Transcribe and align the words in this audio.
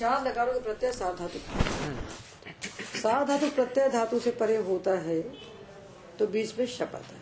चार 0.00 0.26
लकारों 0.26 0.52
के 0.52 0.60
प्रत्यय 0.60 0.92
साधातु 0.92 1.38
साधातु 2.98 3.48
प्रत्यय 3.50 3.88
धातु 3.88 4.18
से 4.20 4.30
परे 4.30 4.56
होता 4.56 4.90
है 4.90 5.20
तो 6.18 6.26
बीच 6.26 6.58
में 6.58 6.66
शप 6.66 6.82
आता 6.82 7.14
है। 7.14 7.20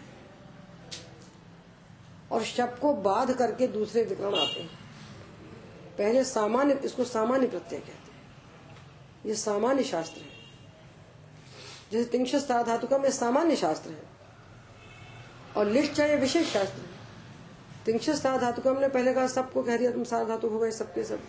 और 2.33 2.45
शप 2.45 2.79
को 2.83 2.93
बाध 2.95 3.33
करके 3.33 3.67
दूसरे 3.67 4.03
विकरण 4.03 4.35
आते 4.35 4.61
हैं। 4.61 4.79
पहले 5.99 6.25
सामान्य, 6.25 6.75
इसको 6.85 7.05
सामान्य 7.05 7.47
प्रत्यय 7.47 7.79
कहते 7.79 7.93
हैं। 7.93 9.27
ये 9.27 9.35
सामान्य 9.35 9.85
शास्त्र 9.85 10.21
है। 10.21 10.29
जैसे 11.93 12.09
तिंश 12.11 12.35
धातु 12.35 12.87
का 12.87 12.99
में 12.99 13.11
सामान्य 13.11 13.57
शास्त्र 13.57 13.91
है। 13.91 14.03
और 15.57 15.67
लिट 15.67 15.93
चाहे 15.93 16.17
विशेष 16.17 16.53
शास्त्र 16.53 16.79
है। 16.79 16.89
तिंश 17.87 18.11
धातु 18.11 18.63
का 18.63 18.71
हमने 18.71 18.89
पहले 18.89 19.15
कहा, 19.15 19.27
सबको 19.27 19.63
कह 19.63 19.77
दिया, 19.77 19.93
तुम 19.93 20.05
सार 20.05 20.25
धातु 20.25 20.49
हो 20.49 20.59
गए, 20.59 20.71
सबके 20.71 21.05
सब। 21.05 21.21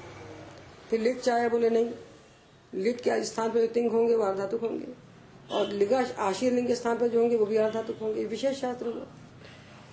फिर 0.90 1.00
लिट 1.02 1.20
चाहे 1.22 1.50
बोले 1.50 1.70
नहीं। 1.70 1.90
लिट 2.74 3.02
के 3.02 3.24
स्थान 3.24 3.50
पर 3.50 3.66
तिंग 3.66 3.92
होंगे 3.92 4.16
वो 4.16 4.34
धातु 4.34 4.58
होंगे। 4.58 4.88
और 5.52 5.68
लिगा 5.68 6.04
आशीर 6.20 6.54
लिंग 6.54 6.68
के 6.68 6.76
स्थान 6.76 6.98
पर 6.98 7.08
जो 7.08 7.20
होंगे, 7.22 7.36
वो 7.36 7.46
भी 7.46 7.58
धातु 7.58 7.94
होंगे। 7.94 8.26
विशेष 8.26 8.60
शास्त्र 8.62 8.86
होगा 8.86 9.08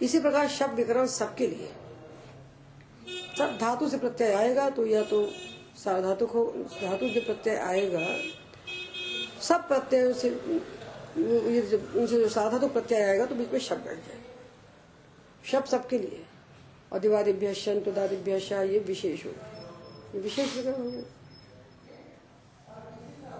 इसी 0.03 0.21
प्रकार 0.21 0.49
शब्द 0.49 0.75
विकरण 0.75 1.07
सबके 1.07 1.47
लिए। 1.47 1.69
सब 3.39 3.57
धातु 3.59 3.89
से 3.89 3.99
प्रत्यय 3.99 4.33
आएगा 4.33 4.69
तो 4.71 4.87
या 4.87 5.03
तो 5.03 5.27
साधातु 5.77 6.25
हो, 6.25 6.45
धातु 6.83 7.09
से 7.09 7.21
प्रत्यय 7.21 7.57
आएगा। 7.57 8.07
सब 9.43 9.69
प्रत्यय 9.69 10.13
से 10.13 10.31
उनसे 11.17 12.21
जो 12.21 12.29
साधातु 12.29 12.69
प्रत्यय 12.69 13.03
आएगा 13.03 13.27
तो 13.27 13.35
बीच 13.35 13.53
में 13.53 13.61
शब्द 13.61 13.85
बैठ 13.85 13.97
जाएगा। 13.97 15.51
शब्द 15.51 15.65
सबके 15.65 15.99
लिए। 15.99 16.25
और 16.93 16.99
दिवादिभ्य 16.99 17.55
शंत 17.55 17.89
ये 17.89 18.79
विशेष 18.79 19.25
होगा। 19.27 19.56
ये 20.17 20.23
विशेष 20.23 20.57
विकरण 20.57 20.83
होंगे। 20.83 21.01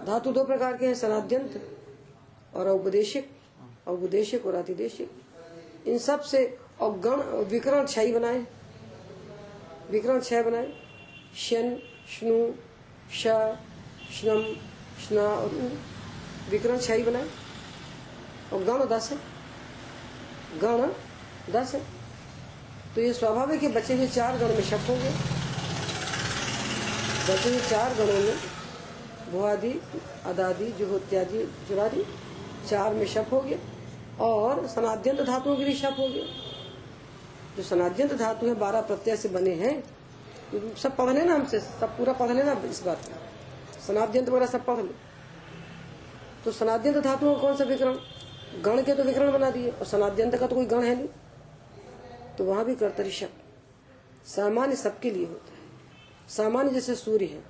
धातु 0.05 0.31
दो 0.31 0.43
प्रकार 0.43 0.77
के 0.77 0.85
हैं, 0.85 0.93
सनाद्यंत 0.95 1.61
और 2.55 2.67
औपदेशिक 2.69 3.29
औपदेशिक 3.87 4.45
और 4.45 4.55
अतिदेशिक 4.55 5.87
इन 5.87 5.97
सबसे 5.97 6.57
और 6.81 6.97
गण 6.99 7.21
विकरण 7.49 7.85
छह 7.85 8.13
बनाए। 8.13 8.45
विकरण 9.91 10.19
छह 10.21 10.43
बनाए। 10.43 10.71
शन 11.37 11.77
श 12.09 13.25
श्नम 14.13 14.43
श्ना 15.03 15.21
और 15.21 15.49
विकरण 16.49 16.77
छह 16.79 17.03
बनाए। 17.05 17.27
और 18.53 18.63
गण 18.63 18.85
दस। 18.87 19.11
है 19.11 19.17
गण 20.59 20.87
दस। 21.53 21.73
है 21.75 21.81
तो 22.95 23.01
ये 23.01 23.13
स्वाभाविक 23.13 23.63
है 23.63 23.71
बचे 23.73 23.95
हुए 23.95 24.07
चार 24.09 24.37
गण 24.37 24.55
में 24.55 24.63
शक 24.63 24.89
होंगे। 24.89 25.11
बचे 27.29 27.59
चार 27.61 27.93
गणों 27.95 28.19
में 28.19 28.37
भुआदि, 29.31 29.71
अदादि, 30.25 30.65
जुहोत्यादि, 30.73 31.39
जुरादि, 31.69 32.03
चार 32.69 32.93
में 32.93 33.05
शप 33.05 33.33
हो 33.33 33.41
गया 33.41 33.57
और 34.25 34.65
सनाद्यंत 34.67 35.21
धातुओं 35.21 35.55
के 35.55 35.63
लिए 35.63 35.75
शप 35.75 35.95
हो 35.99 36.07
गया। 36.07 36.23
जो 37.57 37.63
सनाद्यंत 37.65 38.13
धातु 38.13 38.47
है, 38.47 38.53
बारह 38.55 38.81
प्रत्यय 38.83 39.17
से 39.17 39.29
बने 39.29 39.53
हैं, 39.55 39.83
सब 40.75 40.95
पढ़ 40.97 41.09
लेना 41.09 41.33
हमसे 41.33 41.59
सब 41.59 41.97
पूरा 41.97 42.13
पढ़ 42.13 42.31
लेना 42.31 42.51
इस 42.65 42.81
बात 42.83 43.09
में 43.09 43.17
सनाद्यंत 43.87 44.29
वगैरह 44.29 44.45
सब 44.47 44.65
पढ़ 44.65 44.77
ले 44.77 44.93
तो 46.45 46.51
सनाद्यंत 46.53 46.97
धातुओं 46.99 47.33
का 47.35 47.41
कौन 47.41 47.55
सा 47.57 47.63
विकरण? 47.65 47.97
गण 48.63 48.81
के 48.83 48.93
तो 48.93 49.03
विकरण 49.03 49.31
बना 49.31 49.49
दिए, 49.51 49.69
और 49.69 49.85
सनाद्यंत 49.85 50.35
का 50.35 50.47
तो 50.47 50.55
कोई 50.55 50.65
गण 50.67 50.83
है 50.83 50.95
नहीं। 50.95 51.07
तो 52.37 52.43
वहाँ 52.45 52.65
भी 52.65 52.75
कर्तरी 52.75 53.11
शब्द 53.11 54.27
सामान्य 54.29 54.75
सबके 54.75 55.11
लिए 55.11 55.25
होता 55.25 55.51
है। 55.51 55.56
सामान्य 56.29 56.71
जैसे 56.71 56.95
सूर्य 56.95 57.25
है। 57.25 57.43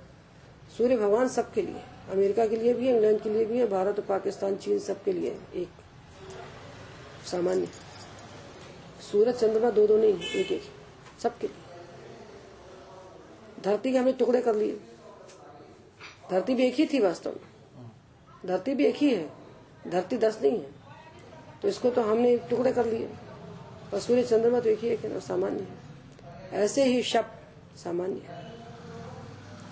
सूर्य 0.76 0.96
भगवान 0.96 1.28
सबके 1.28 1.62
लिए 1.62 1.82
अमेरिका 2.10 2.46
के 2.46 2.56
लिए 2.56 2.74
भी 2.74 2.86
है, 2.88 2.94
इंग्लैंड 2.94 3.20
के 3.20 3.30
लिए 3.30 3.44
भी 3.44 3.58
है, 3.58 3.66
भारत 3.66 3.98
और 3.98 4.04
पाकिस्तान, 4.04 4.56
चीन 4.56 4.78
सबके 4.78 5.12
लिए 5.12 5.30
है, 5.30 5.38
एक। 5.54 5.68
सामान्य। 7.26 7.68
सूरज, 9.12 9.34
चंद्रमा 9.34 9.70
दो 9.70 9.86
दो 9.86 9.96
नहीं 9.96 10.14
एक 10.14 10.52
एक। 10.52 10.62
सबके 11.22 11.46
लिए। 11.46 11.56
धरती 13.62 13.92
के 13.92 13.98
हमने 13.98 14.12
टुकड़े 14.12 14.42
कर 14.42 14.56
लिए। 14.56 14.80
धरती 16.30 16.54
भी 16.54 16.66
एक 16.66 16.74
ही 16.74 16.86
थी 16.86 17.00
वास्तव 17.00 17.30
में। 17.30 17.90
धरती 18.46 18.74
भी 18.74 18.84
एक 18.84 18.94
ही 18.94 19.14
है। 19.14 19.32
धरती 19.88 20.18
दस 20.18 20.38
नहीं 20.42 20.52
है। 20.52 20.70
तो 21.62 21.68
इसको 21.68 21.90
तो 21.90 22.02
हमने 22.02 22.38
टुकड़े 22.38 22.72
कर 22.72 22.86
लिए। 22.86 23.10
और 23.94 24.00
सूर्य, 24.00 24.22
चंद्रमा 24.22 24.60
तो 24.60 24.68
एक 24.68 24.78
ही 24.78 24.88
एक 24.88 25.04
है, 25.04 25.20
सामान्य 25.20 25.60
है। 25.60 25.78
ऐसे 26.52 26.84
ही 26.84 27.02
शब्द 27.02 27.38
सामान्य 27.78 28.22
है। 28.24 28.47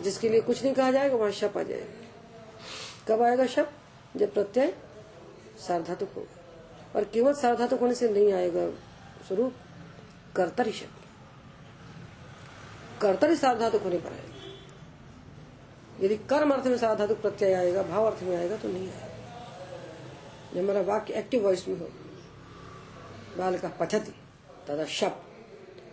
जिसके 0.07 0.29
लिए 0.29 0.41
कुछ 0.41 0.63
नहीं 0.65 0.75
कहा 0.75 0.91
जाएगा, 0.91 1.17
वहाँ 1.17 1.31
शप 1.31 1.59
आ 1.59 1.63
जाएगा। 1.63 2.05
कब 3.09 3.23
आएगा 3.23 3.47
शप? 3.47 3.73
जब 4.17 4.35
प्रत्यय 4.35 4.77
सार्धातुक 5.69 6.13
होगा। 6.17 6.43
और 6.97 7.05
केवल 7.05 7.33
सार्धातुक 7.35 7.81
होने 7.81 7.95
से 7.95 8.09
नहीं 8.09 8.33
आएगा 8.33 8.71
स्वरूप, 9.29 9.55
कर्तरी 10.37 10.73
शब्द 10.73 11.05
कर्तरी 13.03 13.37
सार्धातुक 13.37 13.83
होने 13.83 13.99
पर 13.99 14.13
आएगा। 14.13 14.37
यदि 16.05 16.17
कर्म 16.17 16.51
अर्थ 16.51 16.67
में 16.67 16.79
सार्धातुक 16.79 17.21
प्रत्यय 17.21 17.55
आएगा, 17.55 17.83
भाव 17.83 18.11
अर्थ 18.11 18.23
में 18.23 18.37
आएगा 18.37 18.57
तो 18.57 18.69
नहीं 18.69 18.89
आएगा। 18.91 19.07
जब 20.55 20.61
हमारा 20.61 20.81
वाक्य 20.81 21.15
एक्टिव 21.15 21.45
वॉइस 21.45 21.69
में 21.69 21.79
हो 21.79 21.89
बाल 23.39 23.59
का 23.59 23.69
पठती, 23.69 24.15
तदा 24.69 24.85
शप। 24.85 25.23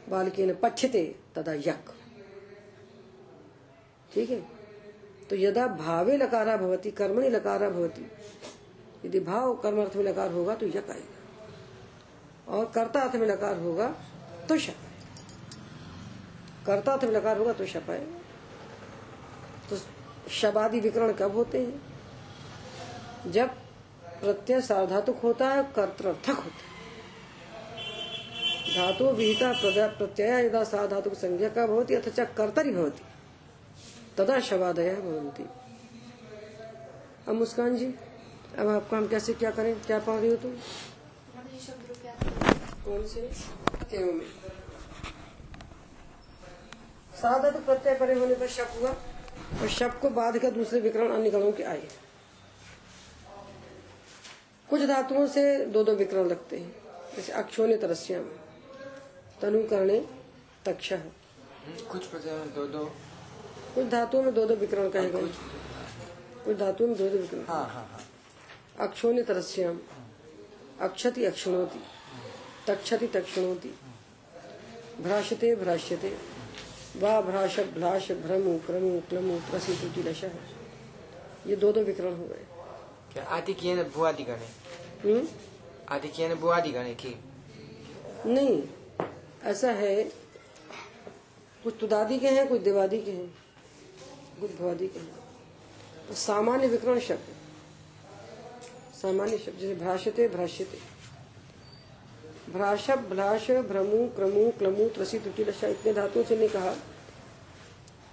बाल 0.09 0.29
के 0.29 0.53
पठ्यते, 0.53 1.16
तदा 1.35 1.53
यक। 1.53 2.03
ठीक 4.13 4.29
है? 4.29 4.41
तो 5.29 5.35
यदा 5.35 5.68
भावे 5.68 6.18
लकारा 6.18 6.57
भवती, 6.57 6.91
कर्मणि 6.91 7.29
लकारा 7.29 7.69
भवती। 7.69 8.06
यदि 9.06 9.19
भाव 9.19 9.53
कर्म 9.56 9.81
अर्थ 9.81 9.96
में 9.96 10.03
लकार 10.03 10.31
होगा 10.31 10.56
तो 10.56 10.66
यक 10.66 10.90
आएगा। 10.90 12.53
और 12.53 12.66
कर्ता 12.66 13.02
अर्थ 13.02 13.16
में 13.16 13.28
लकार 13.28 13.57
होगा 13.57 13.88
तो 14.50 14.56
आएगा। 14.56 14.73
कर्ता 16.66 16.94
अर्थ 16.94 17.03
में 17.03 17.12
लकार 17.12 17.38
होगा 17.38 17.53
तो 17.53 17.66
शप 17.66 17.90
आएगा। 17.90 18.19
तो 19.69 19.78
शबादी 20.31 20.79
विकरण 20.79 21.13
कब 21.13 21.35
होते 21.35 21.59
हैं? 21.59 23.31
जब 23.31 23.50
प्रत्यय 24.22 24.62
सार्धातुक 24.62 25.19
होता 25.19 25.50
है, 25.50 25.63
कर्तर्थक 25.63 26.35
होता 26.35 26.63
है। 26.63 26.73
धातु 28.75 29.06
विहिता 29.06 29.52
प्रत्यय 29.88 30.46
यदा 30.46 30.63
साधातुक 30.63 31.13
संज्ञा 31.13 31.50
का 31.50 31.66
भवती 31.68 31.96
अथ 31.96 32.35
कर्तरी 32.35 32.72
भवती। 32.72 33.03
तदा 34.18 34.40
शवादय 34.40 34.94
भवंती 34.96 35.44
अब 37.28 37.35
मुस्कान 37.35 37.75
जी, 37.78 37.85
अब 38.59 38.68
आपको 38.68 38.96
हम 38.96 39.07
कैसे 39.07 39.34
क्या 39.34 39.51
करें? 39.51 39.74
क्या 39.81 40.00
पढ़ 40.00 40.19
रही 40.19 40.29
हो 40.29 40.35
तुम? 40.35 40.51
कौन 42.85 43.06
से? 43.07 43.22
क्यों 43.90 44.13
में। 44.13 44.25
साधा 47.13 47.50
तो 47.50 47.59
प्रत्यय 47.59 47.96
परे 47.96 48.13
होने 48.13 48.35
पर 48.35 48.47
शब 48.50 48.68
हुआ, 48.79 48.90
और 49.62 49.68
शब 49.69 50.00
को 50.00 50.09
बाद 50.12 50.38
का 50.38 50.50
दूसरे 50.50 50.79
विकरण 50.79 51.12
अन्य 51.12 51.29
गणों 51.29 51.52
के 51.52 51.63
आए। 51.63 51.88
कुछ 54.69 54.81
धातुओं 54.81 55.25
से 55.28 55.44
दो 55.68 55.84
दो 55.84 55.96
विकरण 55.96 56.28
लगते 56.28 56.57
हैं, 56.57 56.75
जैसे 57.16 57.31
अक्षोने 57.34 57.78
तरस्याम 57.78 58.23
तनुकरणे 59.41 60.00
तक्ष। 60.66 60.94
कुछ 61.91 62.07
दो 62.56 62.66
दो 62.68 62.84
कुछ 63.75 63.85
धातुओं 63.85 64.23
में 64.23 64.34
दो 64.34 64.45
दो 64.45 64.56
विकरण 64.56 64.89
कहे 64.89 65.09
गए 65.09 65.28
कुछ 66.45 66.57
धातुओं 66.57 66.88
में 66.88 66.97
दो 66.97 67.09
दो 67.09 67.17
विकरण। 67.17 67.45
हाँ 67.45 67.63
हाँ 67.66 67.88
हाँ। 67.91 68.88
अक्षोने 68.88 69.22
तरस्याम। 69.23 69.79
अक्षति 70.81 71.25
अक्षुणोति। 71.25 71.79
तक्षति 72.67 73.07
तक्षुणोति। 73.07 73.73
भ्राशते 75.01 75.56
भ्राश्यते। 75.56 76.17
वा 76.97 77.22
भ्राश 77.22 77.59
भ्राश 77.59 78.11
भ्रमु 78.11 78.58
क्रमु 78.58 78.99
क्लमु 78.99 79.37
तुति 79.52 80.03
दशा 80.03 80.28
ये 81.47 81.55
दो 81.55 81.72
दो 81.72 81.81
विकरण 81.81 82.16
हो 82.16 82.26
गए। 82.26 82.46
क्या 83.14 83.23
आदि 83.23 83.53
किए 83.53 83.76
न 83.76 83.84
भुआदि 83.84 84.23
गणे 84.23 84.47
हम्म? 85.03 85.28
आदि 85.90 86.08
किए 86.08 86.29
न 86.29 86.35
भुआदि 86.35 86.72
गणे 86.72 86.93
की? 86.96 87.16
नहीं। 88.26 88.64
ऐसा 89.43 89.72
है 89.72 90.03
कुछ 91.64 91.73
तुदादी 91.79 92.19
के 92.19 92.28
हैं 92.28 92.47
कुछ 92.47 92.61
देवादी 92.61 93.02
के 93.02 93.11
हैं। 93.11 93.42
भवादी 94.40 94.88
के 94.88 95.00
हैं 95.00 96.08
तो 96.08 96.14
सामान्य 96.14 96.68
विकरण 96.68 97.00
शब्द। 97.00 97.28
सामान्य 98.96 99.38
शब्द 99.38 99.59
जैसे 99.59 99.76
भ्राश्यते 99.76 100.28
भ्राश्यते 100.28 100.78
भ्राश 102.52 102.90
भ्राश 103.09 103.50
भ्रमु 103.68 104.08
क्रमु 104.08 104.50
क्लमु 104.52 104.88
त्रसी 104.90 105.20
त्रुटि 105.20 105.44
दशा 105.44 105.68
इतने 105.68 105.94
धातुओं 105.94 106.24
से 106.24 106.38
ने 106.38 106.47
कहा 106.47 106.74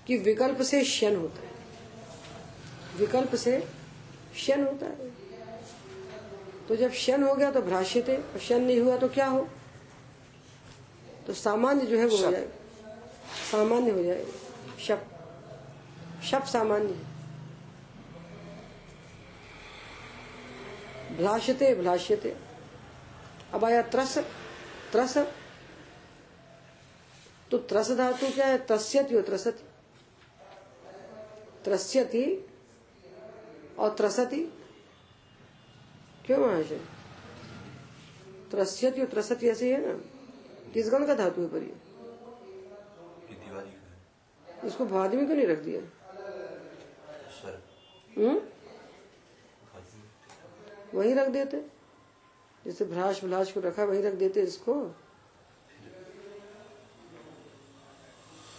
कि 0.07 0.17
विकल्प 0.19 0.63
से 0.63 0.85
शन 0.85 1.17
होता 1.17 1.41
है। 1.41 1.49
विकल्प 2.99 3.35
से 3.35 3.63
शन 4.37 4.65
होता 4.65 4.87
है। 4.87 5.11
तो 6.69 6.77
जब 6.77 6.93
शन 6.93 7.23
हो 7.23 7.35
गया 7.35 7.51
तो 7.51 7.63
भ्राश्यते 7.63 8.17
और 8.17 8.39
शन 8.39 8.63
नहीं 8.63 8.81
हुआ 8.81 8.97
तो 8.97 9.09
क्या 9.09 9.27
हो? 9.27 9.49
तो 11.27 11.35
सामान्य 11.35 11.87
जो 11.87 11.99
है 11.99 12.07
वो 12.07 12.17
हो 12.17 12.31
जाएगा। 12.31 12.97
सामान्य 13.51 13.91
हो 13.91 14.03
जाएगा। 14.03 14.79
शब 14.79 15.10
शब्द 16.23 16.45
सामान्य। 16.45 16.93
है 16.93 17.09
भ्लाष्यते 21.17 21.75
भ्लाष्यते 21.75 22.37
अब 23.55 23.65
आया 23.65 23.83
त्रस 23.83 24.19
त्रस। 24.93 25.17
तो 27.51 27.59
त्रस 27.59 27.91
धातु 27.91 28.29
क्या 28.29 28.47
है? 28.47 28.59
त्रस्यति 28.59 29.17
और 29.17 29.23
त्रसति। 29.23 29.65
त्रस्यति 31.65 32.25
और 33.79 33.95
त्रसति। 33.95 34.43
क्यों 36.27 36.39
महाशय 36.39 36.81
त्रस्यति 38.51 39.01
और 39.01 39.07
त्रसति 39.07 39.49
ऐसे 39.49 39.73
है 39.75 39.81
ना? 39.87 39.93
किस 40.73 40.91
गण 40.91 41.07
का 41.07 41.15
धातु 41.15 41.43
है 41.43 41.49
पर 41.49 41.63
ये? 41.63 41.75
इसको 44.67 44.87
भाद 44.87 45.15
में 45.15 45.27
क्यों 45.27 45.37
नहीं 45.37 45.47
रख 45.47 45.59
दिया। 45.59 45.81
हम्म? 48.21 48.41
वहीं 50.95 51.15
रख 51.15 51.29
देते। 51.29 51.57
जैसे 52.65 52.85
भ्राश 52.85 53.25
भ्लाश 53.25 53.53
को 53.53 53.61
रखा, 53.61 53.85
वही 53.85 54.03
रख 54.03 54.15
देते 54.15 54.43
इसको। 54.43 54.75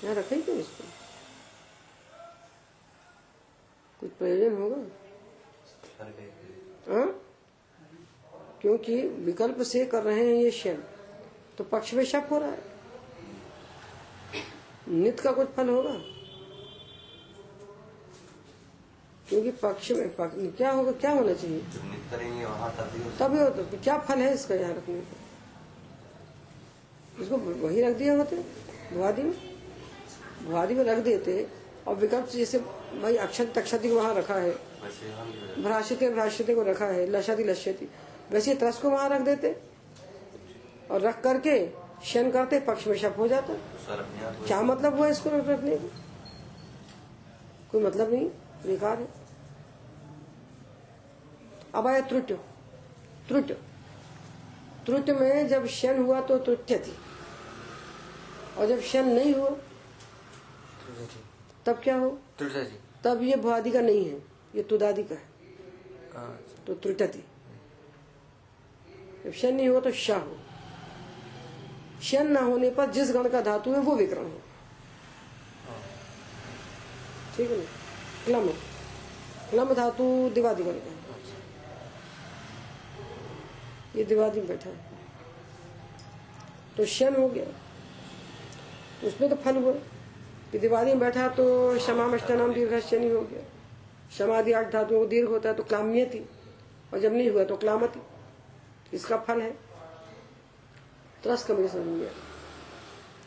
यहाँ 0.03 0.15
रखा 0.15 0.35
क्यों 0.35 0.57
इसको? 0.57 0.83
कुछ 3.99 4.11
प्रयोजन 4.11 4.61
होगा? 4.61 4.75
गए 6.01 6.93
हाँ? 6.93 7.21
क्योंकि 8.61 9.01
विकल्प 9.07 9.61
से 9.61 9.85
कर 9.85 10.03
रहे 10.03 10.25
हैं 10.27 10.35
ये 10.35 10.51
शयन 10.51 10.83
तो 11.57 11.63
पक्ष 11.63 11.93
में 11.93 12.05
शप 12.05 12.27
हो 12.31 12.37
रहा 12.39 12.49
है। 12.49 12.63
नित 14.87 15.19
का 15.19 15.31
कुछ 15.31 15.47
फल 15.47 15.69
होगा? 15.69 16.20
क्योंकि 19.31 19.51
पक्ष 19.51 19.91
में 19.91 20.15
पक्ष, 20.15 20.35
क्या 20.57 20.71
होगा 20.71 20.91
क्या 20.91 21.11
होना 21.11 21.33
चाहिए? 21.33 21.59
तभी 23.19 23.39
हो 23.39 23.49
तो 23.49 23.63
क्या 23.83 23.97
फल 23.97 24.19
है 24.19 24.33
इसका 24.33 24.55
यहाँ 24.55 24.73
रखने 24.73 24.95
का? 24.95 25.17
इसको 27.23 27.37
वही 27.67 27.81
रख 27.81 27.95
दिया 27.97 28.17
होते 28.17 28.35
भुआदी 28.93 29.23
में? 29.23 29.33
भुआदी 30.45 30.73
में 30.75 30.83
रख 30.83 30.97
देते 30.97 31.47
और 31.87 31.95
विकल्प 31.95 32.29
जैसे 32.29 32.59
भाई 33.01 33.15
अक्षत 33.15 33.53
तक्षति 33.55 33.89
को 33.89 33.95
वहाँ 33.95 34.15
रखा 34.15 34.35
है 34.35 34.51
भ्राष्यते 35.63 36.09
भ्राष्यते 36.09 36.55
को 36.55 36.63
रखा 36.63 36.85
है 36.85 37.05
लशति 37.11 37.43
लश्यति 37.43 37.87
वैसे 38.31 38.55
त्रस 38.55 38.77
को 38.77 38.89
वहाँ 38.89 39.09
रख 39.09 39.21
देते 39.21 39.55
और 40.91 41.01
रख 41.01 41.21
करके 41.23 41.55
शन 42.05 42.31
करते 42.31 42.59
पक्ष 42.59 42.87
में 42.87 42.97
शप 42.97 43.15
हो 43.17 43.27
जाता। 43.27 43.53
क्या 44.47 44.61
मतलब 44.61 44.97
हुआ 44.97 45.07
इसको 45.07 45.29
रख- 45.29 45.47
रखने 45.49 45.75
का? 45.75 45.89
कोई 47.71 47.83
मतलब 47.83 48.13
नहीं 48.13 48.29
बेकार 48.65 48.99
है। 48.99 49.20
अब 51.75 51.87
आया 51.87 52.01
त्रुट 52.01 52.31
त्रुट। 53.27 53.51
त्रुट 54.85 55.09
में 55.11 55.47
जब 55.47 55.65
शन 55.69 55.99
हुआ 55.99 56.19
तो 56.21 56.37
त्रुट्य 56.39 56.77
थी। 56.77 56.95
और 58.57 58.67
जब 58.67 58.81
शन 58.83 59.07
नहीं 59.07 59.33
हो 59.33 59.49
तब 61.65 61.79
क्या 61.83 61.95
हो? 61.97 62.09
तब 63.03 63.21
ये 63.23 63.35
भुआदि 63.35 63.71
का 63.71 63.81
नहीं 63.81 64.05
है 64.05 64.17
ये 64.55 64.63
तुदादि 64.63 65.03
का 65.03 65.15
है। 65.15 65.21
अच्छा। 66.17 66.63
तो 66.67 66.73
त्रुटति 66.75 67.23
जब 69.25 69.33
शन 69.33 69.53
नहीं 69.55 69.67
हो 69.69 69.79
तो 69.79 69.91
शाह 69.97 70.19
हो। 70.19 70.37
शन 72.03 72.27
न 72.27 72.37
होने 72.45 72.69
पर 72.69 72.91
जिस 72.91 73.11
गण 73.11 73.29
का 73.29 73.41
धातु 73.41 73.73
है 73.73 73.79
वो 73.79 73.95
विकरण 73.95 74.23
हो। 74.23 74.41
ठीक 77.35 77.51
है 77.51 77.57
ना? 77.57 77.63
क्लम 78.25 78.47
क्लम 79.49 79.73
धातु 79.73 80.05
दिवादी 80.35 80.63
गण 80.63 80.71
का 80.71 80.89
है। 80.89 80.99
ये 83.95 84.03
दिवादी 84.03 84.39
में 84.39 84.47
बैठा 84.47 84.69
तो 86.77 86.85
शन 86.85 87.15
हो 87.15 87.27
गया। 87.27 87.45
उसमें 89.07 89.29
तो 89.29 89.35
फल 89.35 89.55
हुआ। 89.55 89.73
कि 90.51 90.59
दिवादी 90.59 90.89
में 90.89 90.99
बैठा 90.99 91.27
तो 91.27 91.77
क्षमाष्टानाम 91.77 92.53
दीर्घ 92.53 92.79
शनि 92.79 93.09
हो 93.09 93.21
गया। 93.21 93.43
समाधि 94.17 94.51
आठ 94.51 94.71
धातुओं 94.71 95.07
दीर्घ 95.07 95.29
होता 95.29 95.49
है 95.49 95.55
तो 95.55 95.63
क्लाम्य 95.63 96.05
थी 96.05 96.29
और 96.93 96.99
जब 96.99 97.13
नहीं 97.13 97.29
हुआ 97.29 97.43
तो 97.43 97.57
क्लामती। 97.57 98.01
इसका 98.93 99.17
फल 99.17 99.41
है। 99.41 99.51
त्रस 101.23 101.43
का 101.43 101.53
मुझे 101.53 101.67
समझ 101.67 102.01
आया। 102.01 102.11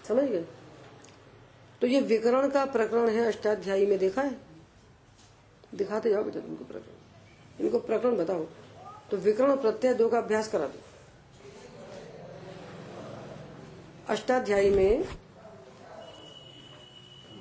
समझ 0.08 0.24
गए? 0.24 0.44
तो 1.80 1.86
ये 1.86 2.00
विकरण 2.00 2.50
का 2.50 2.64
प्रकरण 2.64 3.08
है 3.08 3.24
अष्टाध्यायी 3.24 3.86
में 3.86 3.98
देखा 3.98 4.22
है? 4.22 4.36
दिखाते 5.74 6.10
जाओ 6.10 6.24
बेटा 6.24 6.40
तुमको 6.40 6.64
प्रकरण। 6.64 7.64
इनको 7.64 7.78
प्रकरण 7.78 8.16
बताओ। 8.16 8.46
तो 9.10 9.16
विकरण 9.16 9.56
प्रत्यय 9.56 9.94
दो 9.94 10.08
का 10.08 10.18
अभ्यास 10.18 10.48
करा 10.48 10.66
दो। 10.66 10.78
अष्टाध्यायी 14.08 14.70
में 14.70 15.04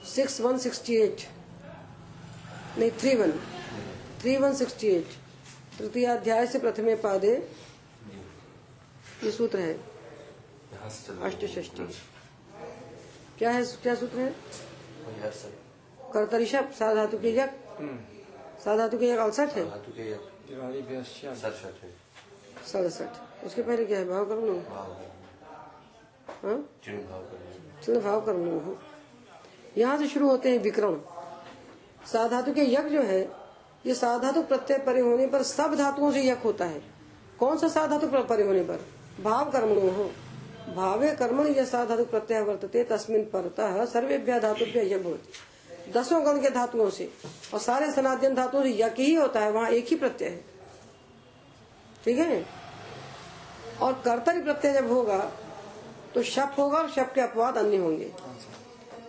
सिक्स 0.05 0.39
वन 0.41 0.57
सिक्सटी 0.57 0.95
एट 0.95 1.21
नहीं 2.77 2.91
three 2.99 3.15
one 3.15 3.31
three 4.21 4.35
one 4.37 4.53
sixty 4.55 4.87
eight 4.87 5.07
तृतीय 5.77 6.05
अध्याय 6.07 6.47
से 6.47 6.59
प्रथमे 6.59 6.95
पादे 6.97 7.33
ये 9.23 9.31
सूत्र 9.31 9.59
है। 9.59 9.73
अष्टष्टी 10.83 11.85
क्या 13.37 13.51
है 13.51 13.63
क्या 13.83 13.95
सूत्र 13.95 14.19
है? 14.19 14.29
कर्तरिशा 16.13 16.61
साधातु 16.79 17.17
के 17.17 17.35
यक 17.37 17.51
साधातु 18.63 18.97
के 18.97 19.09
यक 19.09 19.19
अड़सठ 19.19 19.55
है? 19.57 19.63
धातु 20.51 21.85
है। 21.85 21.91
सड़सठ 22.67 23.45
उसके 23.45 23.61
पहले 23.61 23.85
क्या 23.85 23.99
है? 23.99 24.05
भाव 24.09 24.25
कर 24.25 24.35
लो? 24.35 24.53
भाव। 24.53 24.91
हाँ? 26.45 26.69
चिन्ह 26.83 26.99
भाव 26.99 27.21
कर 27.21 27.83
चिन्ह 27.83 27.99
भाव 27.99 28.21
कर 28.21 28.33
लो 28.33 28.59
हो। 28.59 28.77
यहाँ 29.77 29.97
से 29.97 30.07
शुरू 30.07 30.29
होते 30.29 30.51
हैं 30.51 30.59
विकरण। 30.59 30.95
साधातु 32.05 32.53
के 32.53 32.61
यज्ञ 32.61 32.89
जो 32.89 33.01
है 33.01 33.21
ये 33.85 33.95
साधातु 33.95 34.41
प्रत्यय 34.41 34.77
परे 34.77 34.99
होने 34.99 35.27
पर 35.27 35.43
सब 35.43 35.75
धातुओं 35.75 36.11
से 36.11 36.23
यक 36.23 36.37
होता 36.37 36.65
है। 36.65 36.83
कौन 37.39 37.57
सा 37.57 37.67
साधातु 37.67 38.07
परे 38.23 38.43
होने 38.43 38.63
पर? 38.63 38.85
भाव 39.23 39.51
कर्मणो 39.51 39.89
हो। 39.91 40.11
भावे 40.75 41.15
कर्मण 41.15 41.47
यह 41.47 41.65
साधातु 41.65 42.05
प्रत्यय 42.05 42.41
वर्तते 42.41 42.83
तस्मिन 42.83 43.23
परतः 43.23 43.85
सर्वेभ्य 43.85 44.39
धातुभ्य 44.39 44.81
यज्ञ 44.85 44.95
होती 44.95 45.31
दसों 45.91 46.25
गण 46.25 46.41
के 46.41 46.49
धातुओं 46.49 46.89
से 46.89 47.13
और 47.53 47.59
सारे 47.59 47.91
सनातन 47.91 48.35
धातुओं 48.35 48.63
से 48.63 48.83
यक 48.83 48.95
ही 48.99 49.13
होता 49.13 49.39
है, 49.39 49.51
वहाँ 49.51 49.69
एक 49.69 49.87
ही 49.87 49.95
प्रत्यय 49.95 50.29
है। 50.29 50.45
ठीक 52.05 52.17
है? 52.17 52.45
और 53.81 53.93
कर्तरी 53.93 54.41
प्रत्यय 54.41 54.73
जब 54.73 54.91
होगा 54.91 55.31
तो 56.15 56.23
शप 56.23 56.55
होगा 56.57 56.77
और 56.77 56.91
शप 56.91 57.11
के 57.15 57.21
अपवाद 57.21 57.57
अन्य 57.57 57.77
होंगे। 57.77 58.13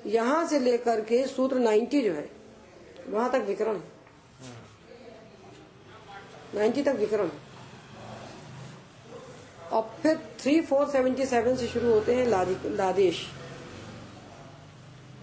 यहाँ 0.06 0.48
से 0.48 0.58
लेकर 0.58 1.00
के 1.00 1.26
सूत्र 1.26 1.56
90 1.56 2.00
जो 2.00 2.12
है, 2.12 2.30
वहाँ 3.08 3.30
तक 3.30 3.38
विकरण 3.38 3.76
है। 3.76 3.94
90 6.54 6.82
तक 6.82 6.92
विकरण 6.92 7.26
है। 7.26 7.44
और 9.72 9.96
फिर 10.02 10.36
थ्री 10.38 10.60
फोर 10.60 10.90
सेवेंटी 10.90 11.26
सेवन 11.26 11.56
से 11.56 11.66
शुरू 11.66 11.92
होते 11.92 12.14
हैं 12.14 12.26
लादि- 12.26 12.66
लादेश। 12.66 13.26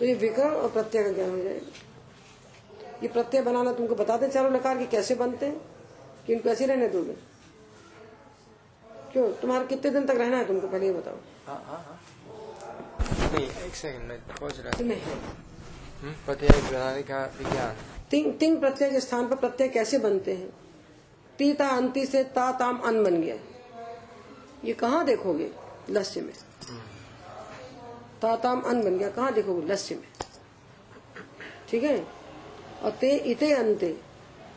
तो 0.01 0.05
ये 0.05 0.13
विकरण 0.13 0.49
और 0.49 0.69
प्रत्यय 0.69 1.03
का 1.03 1.09
ज्ञान 1.09 1.29
हो 1.29 1.37
जाएगा। 1.37 2.99
ये 3.03 3.07
प्रत्यय 3.07 3.41
बनाना 3.41 3.71
तुमको 3.73 3.95
बताते 3.95 4.25
हैं 4.25 4.33
चारों 4.33 4.53
लकार 4.53 4.77
के 4.77 4.85
कैसे 4.85 5.15
बनते 5.15 5.45
हैं 5.45 5.61
कि 6.27 6.33
इनको 6.33 6.49
ऐसे 6.49 6.65
रहने 6.65 6.87
दोगे। 6.87 7.13
क्यों? 9.11 9.27
तुम्हारा 9.33 9.65
कितने 9.65 9.91
दिन 9.91 10.05
तक 10.05 10.15
रहना 10.15 10.37
है 10.37 10.47
तुमको? 10.47 10.67
पहले 10.67 10.85
ये 10.85 10.93
बताओ। 10.93 11.17
हाँ 11.47 11.63
हाँ 11.67 11.79
हाँ। 11.85 11.99
नहीं 13.33 13.45
एक 13.45 13.75
सेकंड 13.75 14.07
मैं 14.09 14.19
खोज 14.39 14.59
रहा 14.59 14.71
प्रत्यय 16.25 16.49
प्रणाली 16.69 17.03
का 17.03 17.23
विज्ञान। 17.39 17.75
तिंग 18.11 18.33
तिंग 18.33 18.59
प्रत्यय 18.59 18.89
के 18.89 18.99
स्थान 18.99 19.27
पर 19.27 19.35
प्रत्यय 19.35 19.67
कैसे 19.67 19.97
बनते 19.99 20.33
हैं? 20.33 20.49
तीता 21.37 21.67
अंति 21.67 22.05
से 22.05 22.23
ता 22.23 22.51
ताम 22.51 22.79
अन 22.79 23.03
बन 23.03 23.21
गया। 23.21 23.35
ये 24.65 24.73
कहाँ 24.73 25.05
देखोगे? 25.05 25.51
लस्य 25.89 26.21
में। 26.21 26.33
ता 28.21 28.35
ताम 28.35 28.61
अन 28.61 28.83
बन 28.83 28.97
गया 28.97 29.09
कहाँ? 29.09 29.33
देखोगे 29.33 29.67
लस्य 29.67 29.95
में। 29.95 30.07
ठीक 31.69 31.83
है? 31.83 32.07
और 32.83 32.91
ते 32.91 33.17
इते 33.17 33.53
अंते। 33.53 34.01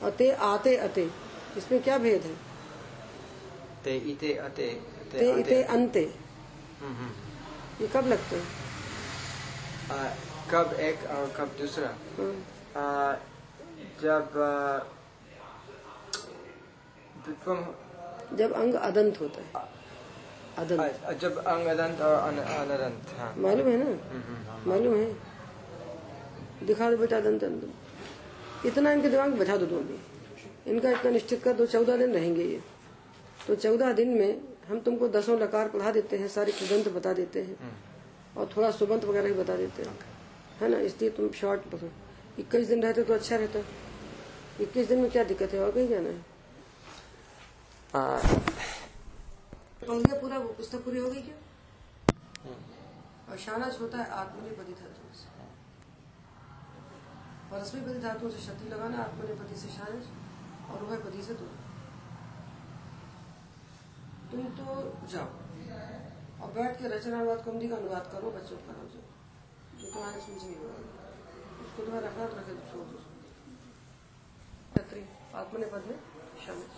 और 0.02 0.10
ते 0.10 0.30
आते 0.30 0.76
अते। 0.76 1.10
इसमें 1.56 1.82
क्या 1.82 1.98
भेद 1.98 2.22
है? 2.22 2.34
ते 3.84 3.96
इते 3.96 4.34
अते 4.34 4.80
ते 5.12 5.40
इते 5.40 5.62
अंते। 5.62 6.14
हम्म, 6.80 6.96
हम्म। 6.96 7.12
ये 7.80 7.88
कब 7.88 8.06
लगते 8.06 8.36
हैं? 8.36 8.48
कब 10.50 10.72
एक 10.72 10.98
और 11.06 11.34
कब 11.36 11.48
दूसरा? 11.60 11.88
हाँ, 11.88 13.12
आ, 13.12 13.16
जब 14.02 14.24
आ, 14.38 14.94
जब 18.36 18.52
अंग 18.52 18.74
अदंत 18.74 19.20
होता 19.20 19.40
है। 19.40 19.73
अदंत 20.58 21.18
जब 21.20 21.44
अंग 21.44 21.66
अदंत 21.66 22.00
और 22.00 22.14
अन, 22.14 22.38
अनदंत 22.38 23.18
हाँ। 23.18 23.34
मालूम 23.38 23.68
है 23.68 23.76
ना? 23.76 23.84
हम्म, 23.84 24.22
हम्म, 24.22 24.46
हाँ। 24.48 24.64
मालूम 24.66 24.94
है। 24.96 25.16
दिखा 26.66 26.90
दो 26.90 26.96
बेटा 26.96 27.16
अदंत 27.16 27.44
अदंत 27.44 28.66
इतना 28.66 28.92
इनके 28.92 29.08
दिमाग 29.08 29.28
में 29.28 29.38
बैठा 29.38 29.56
दो 29.56 29.66
तुम 29.66 29.78
भी। 29.78 29.98
इनका 30.70 30.90
इतना 30.90 31.10
निश्चित 31.10 31.42
कर 31.42 31.52
दो 31.52 31.66
चौदह 31.66 31.96
दिन 31.96 32.14
रहेंगे 32.14 32.44
ये। 32.44 32.60
तो 33.48 33.54
चौदह 33.54 33.92
दिन 33.92 34.08
में 34.08 34.40
हम 34.68 34.80
तुमको 34.80 35.08
दसों 35.08 35.40
लकार 35.40 35.68
पढ़ा 35.68 35.90
देते 35.90 36.16
हैं 36.16 36.28
सारे 36.28 36.52
कृदंत 36.52 36.88
बता 36.88 37.12
देते 37.12 37.42
हैं। 37.42 37.82
और 38.36 38.50
थोड़ा 38.56 38.70
सुबंत 38.70 39.04
वगैरह 39.04 39.26
भी 39.26 39.34
बता 39.34 39.56
देते 39.56 39.82
हैं। 39.82 39.98
है 40.60 40.68
ना? 40.68 40.78
इसलिए 40.78 41.10
तुम 41.10 41.30
शॉर्ट 41.30 41.60
पढ़ो। 41.60 41.90
इक्कीस 42.38 42.68
दिन 42.68 42.82
रहते 42.82 43.02
तो 43.02 43.14
अच्छा 43.14 43.36
रहता। 43.36 43.58
इक्कीस 44.60 44.88
दिन 44.88 44.98
में 44.98 45.10
क्या 45.10 45.24
दिक्कत 45.24 45.50
है? 45.52 45.60
और 45.60 45.70
कहीं 45.70 45.88
जाना 45.88 46.08
है। 46.08 46.34
हाँ 49.84 50.00
पढ़ 50.00 50.20
पूरा 50.20 50.36
वो 50.38 50.48
पुस्तक 50.58 50.84
पूरी 50.84 50.98
हो 50.98 51.08
गई 51.10 51.22
क्या 51.22 52.52
और 53.30 53.38
शानच 53.38 53.80
होता 53.80 53.98
है 53.98 54.04
आत्मनिपति 54.10 54.72
धातु 54.72 55.08
से। 55.16 55.26
परस्मी 57.50 57.80
पति 57.80 58.00
धातु 58.00 58.30
से 58.30 58.40
शक्ति 58.42 58.68
लगाना 58.68 59.02
आत्मनिपति 59.02 59.56
से 59.60 59.68
शानच 59.68 60.04
और 60.70 60.84
वह 60.84 60.96
पति 61.04 61.22
से 61.22 61.34
दो 61.34 61.48
तुम 64.30 64.46
तो 64.58 64.66
जाओ। 65.12 65.28
और 66.42 66.52
बैठ 66.54 66.72
के 66.78 66.84
रचनानुवाद 66.96 67.44
कुंदी 67.44 67.68
का 67.68 67.76
अनुवाद 67.76 68.08
करो 68.12 68.30
बच्चों 68.30 68.56
का 68.56 68.72
कराओ 68.72 68.86
जो 68.94 69.00
जो 69.80 69.92
तुम्हारे 69.92 70.20
समझ 70.20 70.42
नहीं 70.42 70.56
होगा 70.56 70.76
उसको 71.66 71.84
तुम्हें 71.84 72.02
रखना 72.02 72.26
तो 72.26 72.36
रखे 72.36 72.54
तो 72.54 72.64
छोड़ 72.72 72.86
दो। 72.88 72.98
क्षत्रिय 74.72 75.06
आत्मनिपद 75.42 75.82
में 75.90 75.98
शानच 76.46 76.74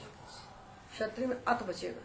क्षत्रिय 0.93 1.27
में 1.27 1.37
अत 1.45 1.63
बचेगा। 1.69 2.05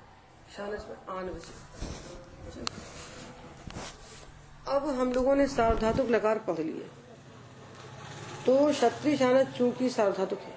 अब 4.68 4.88
हम 4.88 5.12
लोगों 5.14 5.36
ने 5.36 5.48
सार्वधातुक 5.48 6.10
लकार 6.10 6.40
पढ़ 6.40 6.60
लिए 6.60 6.90
तो 8.46 8.72
क्षत्रिय 8.72 9.18
शानच 9.18 9.48
चूँकि 9.48 9.90
सार्वधातुक 9.90 10.40
है। 10.40 10.54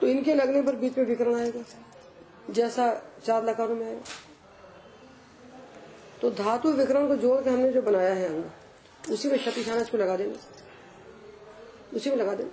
तो 0.00 0.06
इनके 0.06 0.34
लगने 0.34 0.62
पर 0.62 0.76
बीच 0.76 0.98
में 0.98 1.04
विकरण 1.04 1.34
आएगा। 1.34 1.62
जैसा 2.50 3.02
चार 3.24 3.44
लकारों 3.44 3.76
में 3.76 3.86
आएगा। 3.86 4.02
तो 6.22 6.30
धातु 6.30 6.72
विकरण 6.72 7.08
को 7.08 7.16
जोड़ 7.16 7.40
के 7.44 7.50
हमने 7.50 7.72
जो 7.72 7.82
बनाया 7.82 8.14
है 8.14 8.28
अंग, 8.28 8.44
उसी 9.12 9.28
में 9.28 9.38
क्षत्रिय 9.38 9.64
शानच 9.64 9.90
को 9.90 9.96
लगा 9.98 10.16
देना। 10.16 10.38
उसी 11.96 12.10
में 12.10 12.16
लगा 12.16 12.34
देना। 12.34 12.50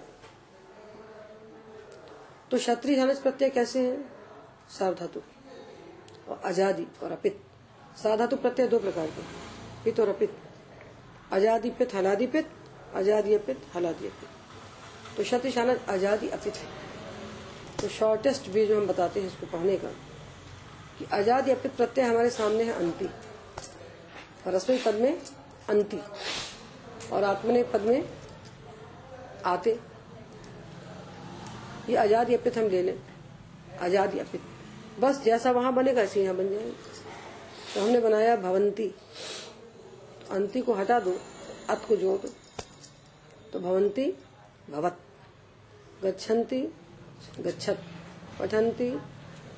तो 2.52 2.58
क्षत्रिय 2.58 2.96
शानच 2.96 3.20
प्रत्यय 3.20 3.50
कैसे 3.50 3.88
है? 3.88 4.22
सार्वधातु 4.70 5.20
और 6.32 6.42
आज़ादी 6.46 6.88
और 7.04 7.12
अपित। 7.12 7.40
साधातु 7.98 8.36
प्रत्यय 8.38 8.68
दो 8.68 8.80
प्रकार 8.80 9.08
के 9.08 9.22
पित 9.84 10.00
और 10.00 10.10
अपित। 10.10 10.36
आज़ादी 11.34 11.70
पित, 11.72 11.96
हलादी 11.96 12.28
पित, 12.28 12.50
आज़ादी 12.96 13.34
अपित, 13.34 13.62
हलादी 13.76 14.08
अपित। 14.08 15.18
तो 15.18 15.24
शानच 15.52 15.90
आज़ादी 15.90 16.28
अपित 16.30 16.56
है। 16.56 16.68
तो 17.80 17.88
शॉर्टेस्ट 17.90 18.48
वे 18.50 18.66
जो 18.66 18.80
हम 18.80 18.88
बताते 18.88 19.20
हैं 19.20 19.28
इसको 19.28 19.46
पढ़ने 19.48 19.78
का, 19.78 19.90
कि 21.00 21.06
आज़ादी 21.14 21.52
अपित 21.52 21.76
प्रत्यय 21.76 22.06
हमारे 22.06 22.30
सामने 22.30 22.64
है 22.64 22.74
अंति। 22.74 23.06
परस्पर 24.46 24.78
पद 24.86 25.00
में 25.02 25.18
अंति। 25.70 26.00
और 27.12 27.24
आत्मने 27.24 27.64
पद 27.64 27.82
में 27.82 28.04
आते। 29.46 29.80
ये 31.90 31.96
आज़ादी 31.98 32.36
अपित 32.36 32.58
हम 32.58 32.68
ले 32.68 32.82
लें। 32.84 32.98
आज़ादी 33.82 34.20
अपित। 34.20 34.42
बस 35.00 35.22
जैसा 35.22 35.52
वहाँ 35.52 35.74
बनेगा 35.74 36.02
ऐसे 36.02 36.24
यहाँ 36.24 36.36
बन 36.36 36.50
जाएगा। 36.50 36.72
तो 37.76 37.82
हमने 37.82 38.00
बनाया 38.00 38.36
भवंती। 38.36 38.88
तो 38.88 40.34
अंति 40.34 40.62
को 40.62 40.74
हटा 40.74 41.00
दो, 41.00 41.18
अत 41.70 41.86
को 41.88 41.96
जोड़ 41.96 42.20
दो। 42.20 42.30
तो 43.54 43.60
भवंती, 43.60 44.14
भवत। 44.70 45.00
गच्छन्ति, 46.04 46.68
गच्छत। 47.40 47.84
पठन्ति, 48.40 49.02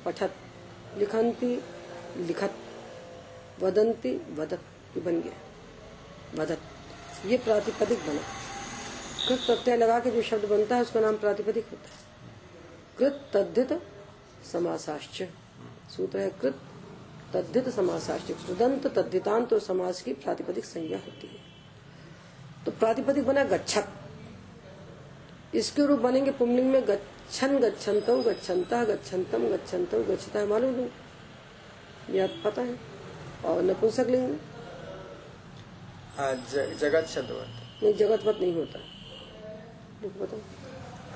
पठत। 0.04 0.34
लिखन्ति, 0.96 1.62
लिखत। 2.16 2.54
वदंती। 3.60 4.16
वदत 4.16 4.60
बन 4.98 5.20
गया। 5.20 5.34
वदत। 6.42 6.60
ये 7.26 7.38
प्रातिपदिक 7.38 7.98
बना। 7.98 8.20
कृत 9.28 9.38
प्रत्यय 9.38 9.76
लगा 9.76 10.00
के 10.00 10.10
जो 10.10 10.22
शब्द 10.22 10.44
बनता 10.44 10.76
है, 10.76 10.82
उसका 10.82 11.00
नाम 11.00 11.16
प्रातिपदिक 11.16 11.64
होता 11.64 11.88
है। 11.88 12.04
कृत 12.98 13.30
तद्धित 13.34 13.93
समासाश्च। 14.44 15.22
सूत्र 15.90 16.18
है 16.18 16.30
कृत 16.30 16.60
तद्धित 17.34 17.68
समासाश्च। 17.68 18.30
कृदंत 18.46 18.86
तद्धितांत 18.86 19.52
और 19.52 19.60
समास 19.60 20.02
की 20.02 20.12
प्रातिपदिक 20.14 20.64
संज्ञा 20.64 20.98
होती 20.98 21.26
है। 21.26 21.38
तो 22.64 22.70
प्रातिपदिक 22.70 23.24
बना 23.24 23.44
गच्छत। 23.44 23.88
इसके 25.54 25.86
रूप 25.86 26.00
बनेंगे 26.00 26.30
पुमलिंग 26.30 26.70
में 26.70 26.88
गच्छन 26.88 27.58
गच्छन्तौ 27.58 28.22
गच्छन्ता 28.22 28.84
गच्छन्तम 28.84 29.48
गच्छन्तौ 29.48 30.02
गच्छता 30.02 30.38
है 30.38 30.46
मालूम 30.46 30.74
नहीं। 30.74 32.16
याद 32.16 32.42
पता 32.44 32.62
है। 32.62 32.78
और 33.44 33.62
नपुंसक 33.62 34.06
लिंग। 34.06 34.38
हाँ, 36.16 36.34
जगत 36.74 37.06
शब्दवत 37.06 37.82
नहीं 37.82 37.94
जगतपत 37.94 38.38
नहीं 38.40 38.54
होता। 38.54 38.78
बताओ। 40.04 40.40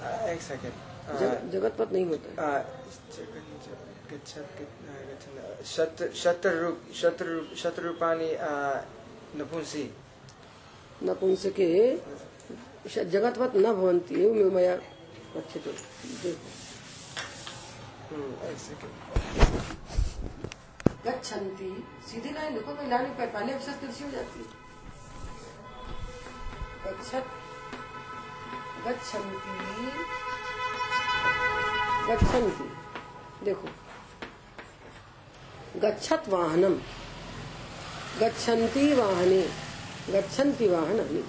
हाँ, 0.03 0.29
एक 0.29 0.41
सेकेंड 0.43 0.73
जग, 1.21 1.51
जगतपत 1.53 1.93
नहीं 1.93 2.05
होता 2.07 2.29
जगत- 3.17 3.67
जगत- 3.67 4.13
गच्छत 4.13 4.47
गित- 4.59 4.89
हाँ, 4.89 5.01
गच्छन- 5.09 5.65
शत 5.73 5.97
शतरूप 6.23 6.77
शतरूप 7.01 7.55
शतरूपाणि 7.63 8.31
हाँ, 8.41 8.75
नपुंसी। 9.37 9.85
नपुंसके 11.03 11.69
जगतवत 13.05 13.53
न 13.57 13.73
भवंती 13.75 14.15
है 14.23 14.45
मया 14.55 14.75
अच्छे 15.37 15.59
तो 15.65 15.71
देखो। 16.23 16.47
एक 18.71 18.83
गच्छन्ति 21.07 21.71
सीधी 22.11 22.31
लाइन 22.35 22.55
लिखो 22.55 22.75
कोई 22.75 22.87
लाइन 22.91 23.11
पे 23.19 23.27
पहले 23.35 23.53
अक्षर 23.55 23.73
तिरछी 23.81 24.05
हो 24.05 24.11
जाती 24.11 24.39
है। 24.41 24.47
गच्छत 26.87 27.25
गच्छन्ति 28.87 29.55
गच्छन्ति। 32.09 32.67
देखो। 33.45 33.69
गच्छत 35.81 36.29
वाहनम 36.29 36.75
गच्छन्ति 38.21 38.95
वाहने। 38.95 39.43
गच्छन्ति 40.11 40.69
वाहनानि। 40.69 41.25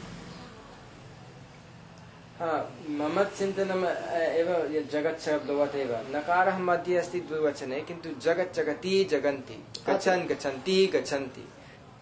हाँ, 2.40 2.60
मम 2.90 3.24
चिन्तनम् 3.38 3.86
एव 3.86 4.50
जगत् 4.92 5.22
शब्दवत् 5.22 5.76
एव। 5.76 5.92
नकारः 6.16 6.58
मध्ये 6.60 6.98
अस्ति 6.98 7.20
द्विवचने 7.20 7.80
किन्तु 7.82 8.10
जगत् 8.22 8.56
जगति 8.56 9.04
जगन्ति। 9.12 9.58
गच्छन् 9.90 10.28
गच्छन्ति 10.28 10.86
गच्छन्ति। 10.96 11.48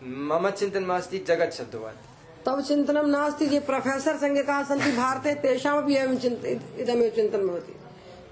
मम 0.03 0.49
चिन्तनम् 0.49 0.91
अस्ति 0.91 1.17
जगत् 1.27 1.53
शब्दवत् 1.53 2.45
तब 2.45 2.61
चिंतनम 2.61 3.07
नास्ति 3.09 3.45
ये 3.45 3.59
प्रोफेसर 3.59 4.17
संज्ञका 4.17 4.61
सन्ति 4.63 4.91
भारते 4.91 5.33
तेषाम 5.35 5.81
भी 5.81 5.95
एवं 5.95 6.17
चिंत 6.17 6.45
इदमेव 6.45 7.09
चिंतन 7.09 7.49
होती 7.49 7.73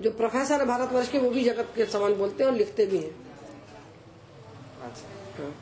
जो 0.02 0.12
प्रोफेसर 0.12 0.60
है 0.60 0.66
भारतवर्ष 0.66 1.12
के 1.12 1.20
वो 1.20 1.30
भी 1.30 1.44
जगत 1.44 1.68
के 1.76 1.86
समान 1.86 2.14
बोलते 2.14 2.44
हैं 2.44 2.52
और 2.52 2.58
लिखते 2.58 2.86
भी 2.86 2.98
हैं। 2.98 3.12
अच्छा। 4.84 5.44
हाँ। 5.44 5.56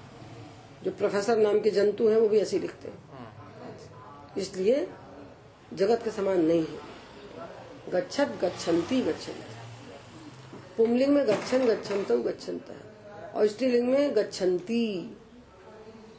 जो 0.84 0.92
प्रोफेसर 0.92 1.38
नाम 1.38 1.60
के 1.60 1.72
जंतु 1.72 2.08
हैं 2.08 2.18
वो 2.18 2.28
भी 2.28 2.40
ऐसे 2.40 2.60
लिखते 2.60 2.88
हैं। 2.88 3.04
हाँ, 3.12 4.34
इसलिए 4.38 4.88
जगत 5.74 6.02
के 6.04 6.12
समान 6.12 6.42
नहीं 6.46 6.66
है। 6.66 6.94
गच्छत 7.92 8.38
गच्छन्ति 8.42 9.02
गच्छन्ति। 9.02 9.44
पुमलिंग 10.78 11.14
में 11.14 11.28
गच्छन 11.28 11.66
गच्छन्तौ 11.66 12.18
गच्छन्ता 12.18 12.74
है। 12.74 12.94
और 13.32 13.48
स्त्रीलिंग 13.48 13.90
में 13.90 14.16
गच्छन्ति। 14.16 15.18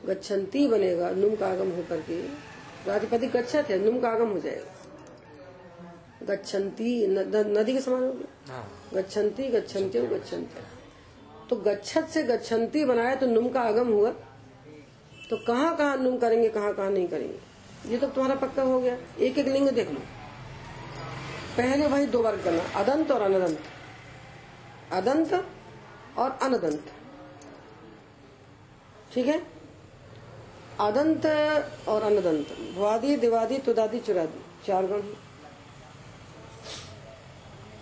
गच्छन्ति 0.07 0.69
बनेगा 0.69 1.11
नुम 1.11 1.37
का 1.37 1.49
आगम 1.49 1.71
होकर 1.71 2.01
के। 2.01 2.23
प्रातिपदिक 2.85 3.31
गच्छत 3.31 3.65
है 3.71 3.85
नुम 3.85 4.01
का 4.01 4.09
आगम 4.09 4.29
हो 4.29 4.39
जाएगा। 4.39 4.74
गच्छन्ति 6.25 7.07
नदी 7.09 7.73
के 7.73 7.81
समान 7.81 8.03
होगी 8.03 8.25
हाँ, 8.49 8.67
गच्छन्ति 8.95 9.49
गच्छन्त्यो 9.49 10.03
गच्छन्त। 10.07 10.51
तो 11.51 11.57
गच्छत 11.63 12.09
से 12.09 12.23
गच्छन्ति 12.23 12.85
बनाया 12.85 13.15
तो 13.15 13.27
नुम 13.27 13.49
का 13.49 13.61
आगम 13.63 13.89
हुआ। 13.89 14.11
तो 15.31 15.37
कहाँ 15.39 15.77
कहाँ 15.77 15.97
नुम 15.99 16.17
करेंगे 16.19 16.49
कहाँ 16.49 16.73
कहाँ 16.75 16.91
नहीं 16.91 17.09
करेंगे? 17.09 17.39
ये 17.85 17.99
तो 17.99 18.07
तुम्हारा 18.09 18.35
पक्का 18.37 18.63
हो 18.63 18.81
गया। 18.81 18.97
एक 19.21 19.39
एक 19.39 19.49
लिंग 19.49 19.69
देख 19.71 19.91
लो। 19.91 20.01
पहले 21.57 21.89
भाई 21.89 22.07
दो 22.07 22.23
वर्ग 22.23 22.45
करना। 22.45 22.63
अदंत 22.81 23.11
और 23.11 23.23
अनदंत। 23.23 23.61
अदंत 24.93 25.35
और 26.19 26.39
अनदंत। 26.43 26.93
ठीक 29.13 29.27
है? 29.27 29.43
अदंत 30.81 31.27
और 31.89 32.03
अनदंत। 32.03 32.47
भुआदी 32.77 33.17
दिवादी 33.17 33.59
तुदादी 33.59 33.99
चुरादी। 34.01 34.41
चार 34.67 34.87
गण 34.87 35.01
हैं। 35.03 35.24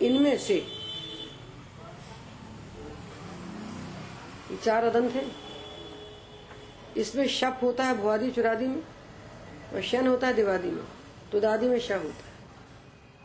इनमें 0.03 0.39
से 0.39 0.67
चार 4.65 4.85
अदंत 4.85 5.13
हैं। 5.13 5.37
इसमें 6.97 7.29
शप 7.29 7.61
होता 7.63 7.85
है 7.85 7.99
भुआदी 7.99 8.31
चुरादी 8.31 8.67
में 8.67 8.83
और 9.75 9.83
शन 9.83 10.07
होता 10.07 10.27
है 10.27 10.35
दिवादी 10.35 10.71
में। 10.71 10.85
तो 11.33 11.41
दादी 11.41 11.67
में 11.69 11.79
श 11.79 11.93
होता 11.93 12.07
है। 12.07 12.33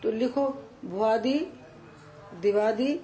तो 0.04 0.12
लिखो 0.12 0.72
भुआदि, 0.86 1.40
दिवादी 2.42 3.00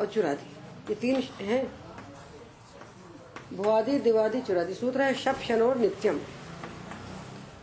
और 0.00 0.06
चुरादी। 0.06 0.50
ये 0.88 0.94
तीन 0.94 1.20
हैं। 1.20 1.72
भुआदि, 3.56 3.98
दिवादी, 3.98 4.40
चुरादी। 4.42 4.74
सूत्र 4.74 5.02
है 5.02 5.14
शप 5.14 5.36
शनोर 5.48 5.76
नित्यम। 5.76 6.20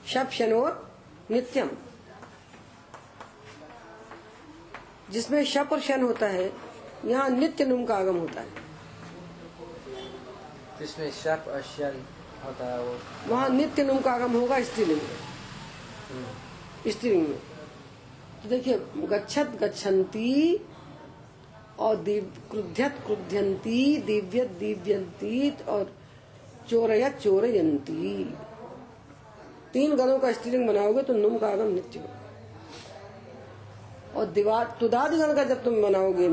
शप 0.08 0.30
शनोर 0.32 0.98
नित्यम। 1.32 1.70
जिसमें 5.12 5.44
शप 5.46 5.70
और 5.72 5.80
शन 5.82 6.02
होता 6.04 6.28
है 6.28 6.52
यहाँ 7.06 7.30
नित्य 7.30 7.66
नुम 7.66 7.86
का 7.86 7.96
आगम 7.96 8.18
होता 8.18 8.42
है। 8.42 8.48
जिसमें 10.80 11.12
शप 11.14 11.46
और 11.48 11.62
शन 11.64 12.02
होता 12.46 12.66
है 12.66 12.80
वो। 12.84 12.96
वहाँ 13.28 13.50
नित्य 13.50 13.84
नुम 13.84 14.00
का 14.00 14.12
आगम 14.12 14.32
होगा 14.32 14.62
स्त्रीलिंग 14.64 15.02
में। 15.02 16.92
स्त्रीलिंग 16.92 17.28
में। 17.28 17.38
तो 18.44 18.50
देखिए 18.50 18.78
गच्छत 19.08 19.58
गच्छन्ति 19.62 20.60
और 21.80 21.96
दिव 21.98 22.34
क्रुध्यत 22.52 23.00
क्रुध्यंती 23.06 23.98
दिव्यत 23.98 24.50
दिव्यंती 24.60 25.50
और 25.70 25.92
चोरयत 26.70 27.18
चोरयंती 27.18 28.24
तीन 29.74 29.96
गणों 29.96 30.18
का 30.20 30.32
स्त्रीलिंग 30.32 30.68
बनाओगे 30.68 31.02
तो 31.02 31.14
नुम 31.14 31.38
का 31.38 31.48
आगम 31.48 31.74
नित्य 31.74 32.00
होगा। 32.00 32.20
और 34.15 34.25
दिवार 34.25 34.75
तुदादिगण 34.79 35.34
का 35.36 35.43
जब 35.43 35.63
तुम 35.63 35.81
बनाओगे 35.81 36.29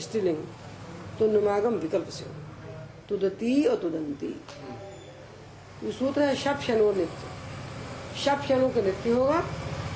स्त्रीलिंग 0.00 0.44
तो 1.18 1.26
नुमागम 1.26 1.74
विकल्प 1.76 2.08
से 2.08 2.24
होगा। 2.24 2.86
तुदती 3.08 3.62
और 3.64 3.76
तुदंती 3.76 4.28
ये 5.84 5.92
सूत्र 5.92 6.22
है, 6.22 6.36
शब 6.36 6.60
शनो 6.60 6.92
नित्य। 6.92 7.28
शब 8.16 8.42
शनो 8.42 8.68
के 8.68 8.82
नित्य 8.82 9.10
होगा 9.10 9.40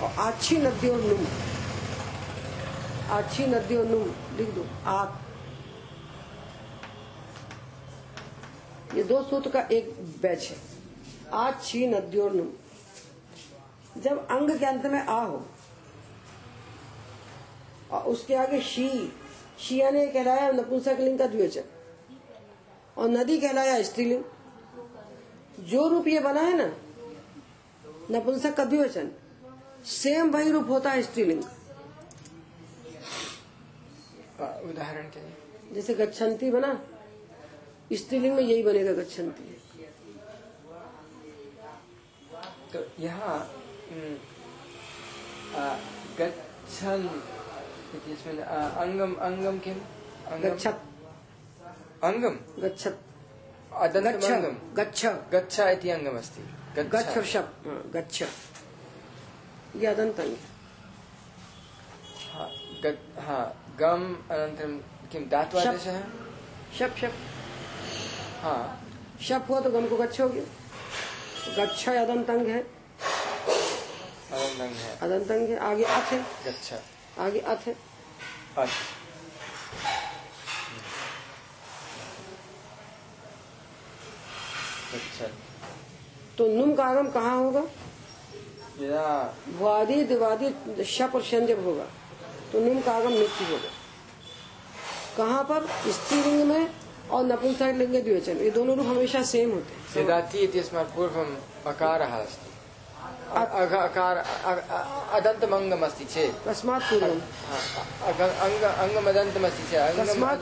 और 0.02 0.14
आछी 0.20 0.56
नदी 0.56 0.88
और 0.88 1.00
नुम। 1.00 1.26
आछी 3.10 3.46
नदी 3.46 3.76
और 3.76 3.84
नुम, 3.87 4.04
लिख 4.37 4.54
दो 4.54 4.66
आत 4.87 5.20
ये 8.94 9.02
दो 9.04 9.22
सूत्र 9.22 9.50
का 9.50 9.60
एक 9.72 9.90
बैच 10.22 10.50
है। 10.50 10.56
आछी 11.37 11.87
नदी 11.87 12.18
और 12.18 12.32
नुम। 12.32 12.49
जब 14.02 14.26
अंग 14.28 14.50
के 14.58 14.66
अंत 14.66 14.87
में 14.87 15.00
आ 15.00 15.20
हो 15.20 15.44
और 17.92 18.02
उसके 18.02 18.35
आगे 18.35 18.61
शी। 18.62 18.88
शिया 19.61 19.90
ने 19.90 20.06
कहलाया 20.06 20.50
नपुंसकलिंग 20.52 21.18
का 21.18 21.26
द्विवचन। 21.26 21.64
और 22.97 23.09
नदी 23.09 23.38
कहलाया 23.40 23.82
स्त्रीलिंग। 23.82 24.25
जो 25.61 25.88
रूप 25.88 26.06
ये 26.09 26.20
बना 26.20 26.40
है 26.40 26.56
ना 26.59 26.73
नपुंसक 28.11 28.54
का 28.54 28.64
द्विवचन 28.64 29.11
सेम 29.87 30.30
वही 30.30 30.50
रूप 30.50 30.68
होता 30.70 30.90
है 30.90 31.02
स्त्रीलिंग। 31.02 31.42
उदाहरण 34.40 35.11
के 35.11 35.20
लिए। 35.20 35.75
जैसे 35.75 35.94
गच्छन्ति 35.94 36.50
बना 36.50 36.73
स्त्रीलिंग 37.92 38.35
में 38.35 38.42
यही 38.42 38.62
बनेगा 38.62 38.92
गच्छन्ति 38.92 39.56
तो 42.73 42.85
यहाँ 43.00 43.37
हम्म, 43.90 44.16
गच्छन् 46.18 47.09
अंगम 48.76 49.14
अंगम 49.14 49.59
किम? 49.59 49.80
अंगम। 50.26 50.49
गच्छत। 50.49 50.82
अंगम? 52.04 52.62
गच्छत। 52.62 53.00
अदन्तम् 53.73 54.12
गच्छ। 54.12 54.87
गच्छ। 54.87 55.06
गच्छ 55.06 55.61
इति 55.61 55.90
गच्छ। 57.18 57.28
शब 57.28 57.54
हाँ, 57.66 57.90
गच्छ। 57.94 58.25
ये 59.76 59.87
अदंत 59.87 60.20
अंग 60.20 60.28
है। 60.28 60.61
हा, 62.32 62.50
ग- 62.85 63.15
हा, 63.19 63.56
गम् 63.78 64.30
अनन्तरं 64.30 65.08
किं 65.08 65.28
धात्वादेशः? 65.28 66.02
शब 66.78 66.97
शब 66.97 67.12
हा। 68.41 68.80
शब 69.23 69.47
हुआ 69.49 69.60
तो 69.60 69.71
गम 69.71 69.88
को 69.88 69.97
गच्छ 69.97 70.21
हो 70.21 70.28
गया 70.28 70.45
गच्छ 71.56 71.88
अदंत 71.88 72.30
अंग 72.30 72.47
है। 72.47 72.60
अदन्तङ् 72.60 74.60
है। 74.60 74.99
अदंत 74.99 75.30
अंग 75.30 75.49
है। 75.49 75.58
आगे 75.58 75.84
अथ 75.84 75.88
है 75.88 76.26
गच्छ। 76.47 76.75
आगे 77.18 77.38
अथ 77.40 77.66
है। 77.66 77.75
अच् 78.58 78.70
गच्छ 84.92 85.30
तो 86.38 86.46
नुम 86.49 86.75
का 86.75 86.84
आगम 86.84 87.08
कहाँ 87.10 87.36
होगा? 87.36 87.60
वादी 89.58 90.02
दिवादी 90.04 90.84
शप 90.84 91.12
और 91.14 91.23
शन 91.23 91.46
जब 91.46 91.64
होगा। 91.64 91.84
तो 92.52 92.60
नुम 92.60 92.80
का 92.80 92.92
आगम 92.92 93.12
नित्य 93.12 93.44
होगा। 93.44 93.70
कहाँ 95.16 95.42
पर? 95.44 95.66
स्त्रीलिंग 95.92 96.44
में 96.49 96.75
और 97.10 97.25
नपुंसक 97.25 97.75
लिंग 97.78 97.92
द्विवचन। 97.94 98.36
ये 98.36 98.50
दोनों 98.50 98.76
रूप 98.76 98.86
हमेशा 98.86 99.23
सेम 99.25 99.50
होते 99.52 99.73
हैं। 99.73 100.04
यदाति 100.04 100.38
इत्यस्मात् 100.38 100.94
पूर्वम् 100.96 101.36
अकारः 101.66 102.14
अदन्तमङ्गमस्ति 105.12 106.04
चेत्। 106.04 106.49
कस्मात् 106.49 106.82
पूर्वम। 106.82 107.21
अङ्ग 108.26 108.62
अङ्गमदन्तमस्ति 108.62 109.62
चेत्। 109.62 109.82
अङ्गम् 109.82 110.06
कस्मात्? 110.06 110.40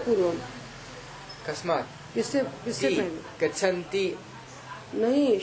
कस्मात् 1.46 2.14
किससे 2.14 2.40
किससे 2.40 2.88
पहले 2.88 3.48
गच्छन्ति। 3.48 4.18
नहीं 4.94 5.38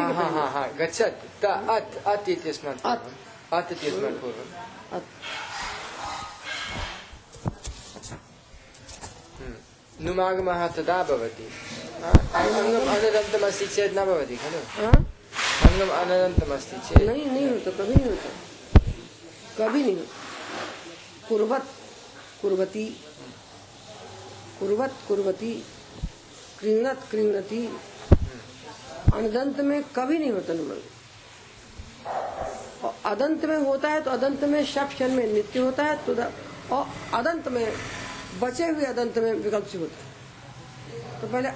हा 0.00 0.12
हा 0.12 0.28
हा 0.28 0.48
हा 0.48 0.66
गच्छत्। 0.66 1.42
त 1.42 1.44
अत् 1.44 2.06
अत् 2.06 2.28
इत्यस्मात् 2.28 2.86
अत्। 2.86 3.54
पूर्वम्। 3.54 3.72
इत्यस्मात् 3.72 4.22
पूर्वम्। 4.22 4.64
अत- 4.92 5.06
नुमागमः 10.00 10.68
तदा 10.68 11.02
भवति। 11.02 11.50
हा, 12.04 12.10
अङ्गम् 12.40 12.88
अनदन्तमस्ति 12.88 13.66
चेत् 13.66 13.98
न 13.98 14.04
भवति 14.04 14.36
खलु। 14.36 14.88
अङ्गम् 15.32 15.90
अनदन्तमस्ति 15.92 16.76
चेत् 16.86 17.06
नहीं 17.06 17.26
नहीं 17.26 17.48
होता 17.48 17.70
कभी 17.78 17.94
नहीं 17.94 18.10
होता 18.10 18.30
कभी 19.58 19.82
नहीं 19.82 19.96
होता 19.96 21.28
कुर्वत 21.28 21.66
कुर्वती 22.40 22.84
कुर्वत 24.58 24.94
कुर्वती 25.08 25.52
क्रीणत 26.58 27.02
क्रीणती 27.10 27.64
अनदंत 29.14 29.60
में 29.60 29.82
कभी 29.96 30.18
नहीं 30.18 30.30
होता 30.32 30.54
नुमल 30.54 30.80
और 32.84 32.94
अदंत 33.06 33.44
में 33.44 33.56
होता 33.58 33.88
है 33.88 34.00
तो 34.02 34.10
अदंत 34.10 34.44
में 34.44 34.64
शब 34.66 34.90
शन 34.98 35.10
में 35.10 35.26
नित्य 35.32 35.60
होता 35.60 35.84
है 35.84 35.96
तो 36.06 36.14
और 36.74 36.86
अदंत 37.14 37.48
में 37.48 37.66
बचे 38.40 38.66
हुए 38.66 38.84
अदंत 38.86 39.18
में 39.18 39.32
विकल्प 39.34 39.66
से 39.66 39.78
होता 39.78 40.02
है 40.02 41.20
तो 41.20 41.26
पहले 41.28 41.48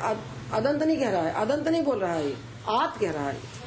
अदंत 0.56 0.82
नहीं 0.82 0.96
कह 0.98 1.10
रहा 1.10 1.22
है 1.22 1.34
अदंत 1.42 1.68
नहीं 1.68 1.82
बोल 1.82 1.98
रहा 1.98 2.14
है 2.14 2.32
आत 2.70 2.98
कह 3.00 3.10
रहा 3.10 3.28
है 3.28 3.61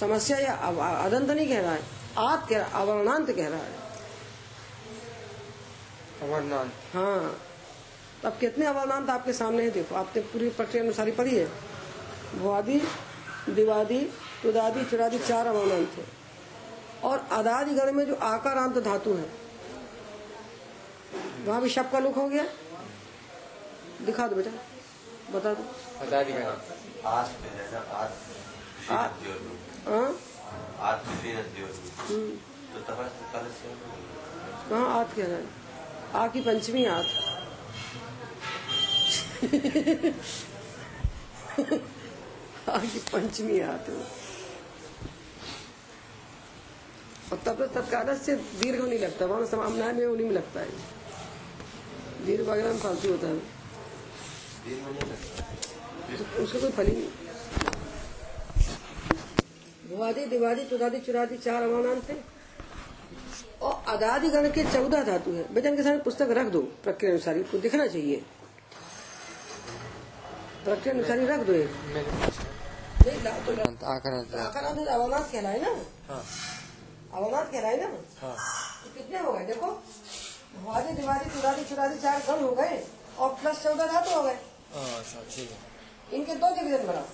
समस्या 0.00 0.38
या 0.38 0.54
अदंत 0.54 1.30
नहीं 1.30 1.48
कह 1.48 1.60
रहा 1.60 1.72
है। 1.72 1.82
आत 2.18 2.48
कह 2.48 2.58
रहा 2.58 2.80
अवर्णांत 2.80 3.30
कह 3.30 3.48
रहा 3.48 3.58
है। 3.58 3.76
अवर्णान् 6.22 6.70
हाँ। 6.94 7.36
तो 8.22 8.28
अब 8.28 8.38
कितने 8.40 8.66
अवर्णांत 8.66 9.10
आपके 9.10 9.32
सामने 9.32 9.62
है 9.62 9.70
देखो 9.70 9.94
आपने 9.94 10.22
पूरी 10.30 10.48
प्रक्रिया 10.50 10.84
अनुसारी 10.84 11.10
पढ़ी 11.12 11.36
है। 11.36 11.46
भुआदि 12.34 12.80
दिवादी 13.50 14.00
तुदादी 14.42 14.84
चुरादी 14.84 15.18
चार 15.18 15.46
अवर्णांत 15.46 15.88
थे 15.96 16.02
और 17.02 17.26
अदादि 17.32 17.74
गण 17.74 17.92
में 17.92 18.06
जो 18.06 18.14
आकारांत 18.14 18.78
धातु 18.78 19.14
है 19.14 19.28
वहाँ 21.44 21.60
भी 21.62 21.68
शब 21.68 21.90
का 21.92 21.98
लुक 21.98 22.14
हो 22.14 22.28
गया। 22.28 22.44
दिखा 24.06 24.26
दो 24.26 24.36
बेटा 24.36 24.50
बता 25.32 25.54
दो। 25.54 25.62
श्रीनद्योर्नु 31.20 31.88
हाँ 32.08 32.28
कहाँ 34.70 34.88
आत 35.00 35.14
कह 35.16 35.26
रहा 35.26 35.36
है 35.36 35.44
आ 36.14 36.26
की 36.32 36.40
पंचमी 36.48 36.84
आत 36.96 37.08
आ 42.68 42.78
की 42.78 42.98
पंचमी 43.12 43.60
आत 43.72 43.86
और 47.32 47.38
तब 47.46 47.54
तक 47.60 47.72
तत्काल 47.74 48.08
से 48.18 48.34
दीर्घ 48.60 48.80
नहीं 48.84 48.98
लगता 48.98 49.26
वहाँ 49.26 49.46
समामना 49.46 49.92
में 49.92 50.04
उन्हीं 50.06 50.26
में 50.26 50.34
लगता 50.34 50.60
है। 50.60 50.68
दीर्घ 52.26 52.48
वगैरह 52.48 52.72
में 52.72 52.78
फालतू 52.80 53.08
होता 53.10 53.26
है। 53.26 53.36
उसका 56.44 56.58
कोई 56.60 56.70
फल 56.76 56.86
ही 56.86 56.92
नहीं। 56.92 57.27
भुआदि 59.88 60.24
दिवादी 60.26 60.64
तुदादी 60.64 60.98
चुरादी 61.00 61.36
चार 61.38 61.62
अमानान 61.62 62.00
थे। 62.08 62.14
और 63.62 63.84
अदादि 63.88 64.28
गण 64.30 64.50
के 64.50 64.64
चौदह 64.64 65.02
धातु 65.04 65.30
है। 65.32 65.44
बेटा 65.54 65.68
इनके 65.68 65.82
सामने 65.82 65.98
पुस्तक 66.00 66.28
रख 66.30 66.46
दो 66.46 66.60
प्रक्रिया 66.84 67.12
अनुसारी। 67.12 67.42
को 67.44 67.58
दिखना 67.58 67.86
चाहिए। 67.86 68.16
प्रक्रिया 70.64 70.94
अनुसारी 70.94 71.26
रख 71.26 71.40
दो 71.46 71.52
एक 71.52 71.68
तो 73.46 73.86
आकारांत 73.86 74.88
अवनाथ 74.88 75.32
कहलाए 75.32 75.58
ना। 75.60 75.70
हाँ। 76.08 76.22
अवनाथ 77.14 77.46
कहलाए 77.52 77.76
ना। 77.76 77.88
हाँ। 78.20 78.36
कितने 78.94 79.18
हो 79.18 79.32
गए? 79.32 79.44
देखो 79.46 79.66
भुआदी 80.56 80.92
दिवादी 80.92 81.30
चुरादी 81.30 81.64
चुरादी 81.64 81.98
चार 81.98 82.22
गण 82.28 82.42
हो 82.42 82.52
गए। 82.52 82.82
और 83.18 83.28
प्लस 83.34 83.62
चौदह 83.62 83.86
धातु 83.86 84.10
हो 84.10 84.22
गए। 84.22 84.38
हाँ 84.74 84.98
अच्छा 85.00 85.18
है। 85.32 85.46
इनके 86.12 86.34
दो 86.34 86.54
डिवीज़न 86.54 86.86
बनाओ। 86.86 87.06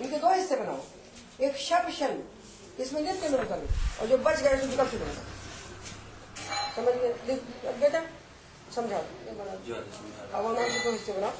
इनके 0.00 0.16
दो 0.16 0.34
हिस्से 0.34 0.56
बनाओ। 0.56 0.80
एक 1.40 1.56
शब 1.58 1.90
शन 1.92 2.22
इसमें 2.80 3.00
नित्य 3.02 3.28
नुम 3.28 3.44
करो 3.44 3.66
और 4.00 4.06
जो 4.08 4.16
बच 4.18 4.40
गए 4.42 4.56
से 4.56 4.66
बनाओ 4.66 4.86
समझ 6.76 6.94
गए? 6.94 7.12
बेटा 7.80 8.00
समझाओ 8.74 9.02
अब 10.32 10.44
उन्होंने 10.44 10.78
दो 10.84 10.90
हिस्से 10.92 11.12
बनाओ, 11.12 11.32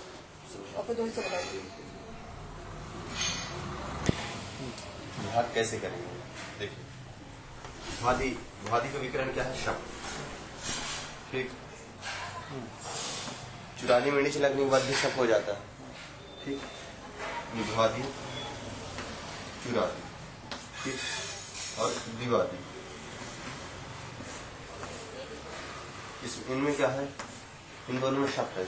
और 0.77 0.83
फिर 0.87 0.97
दो 0.97 1.05
हिस्से 1.05 1.23
बनाओ 1.23 1.43
कैसे 5.55 5.79
करेंगे? 5.79 6.13
देखिए 6.59 6.85
भ्वादि 8.01 8.29
भ्वादि 8.67 8.89
का 8.93 8.99
विकरण 8.99 9.33
क्या 9.35 9.45
है? 9.45 9.55
शब्द 9.65 9.83
ठीक। 11.33 11.51
चुरानी 13.81 14.11
में 14.11 14.23
नीचे 14.23 14.39
लगने 14.39 14.63
के 14.63 14.69
बाद 14.71 14.83
भी 14.83 14.95
शब्द 14.97 15.17
हो 15.19 15.27
जाता। 15.27 15.53
है 15.53 15.59
ठीक। 16.45 16.61
निभवादी 17.57 18.03
चुरादी 19.65 20.03
ठीक? 20.83 20.99
और 21.81 21.93
दिवादी 22.21 22.59
इस 26.27 26.39
इनमें 26.51 26.75
क्या 26.77 26.89
है? 26.89 27.09
इन 27.91 28.01
दोनों 28.01 28.21
में 28.21 28.29
शब्द 28.33 28.59
है। 28.59 28.67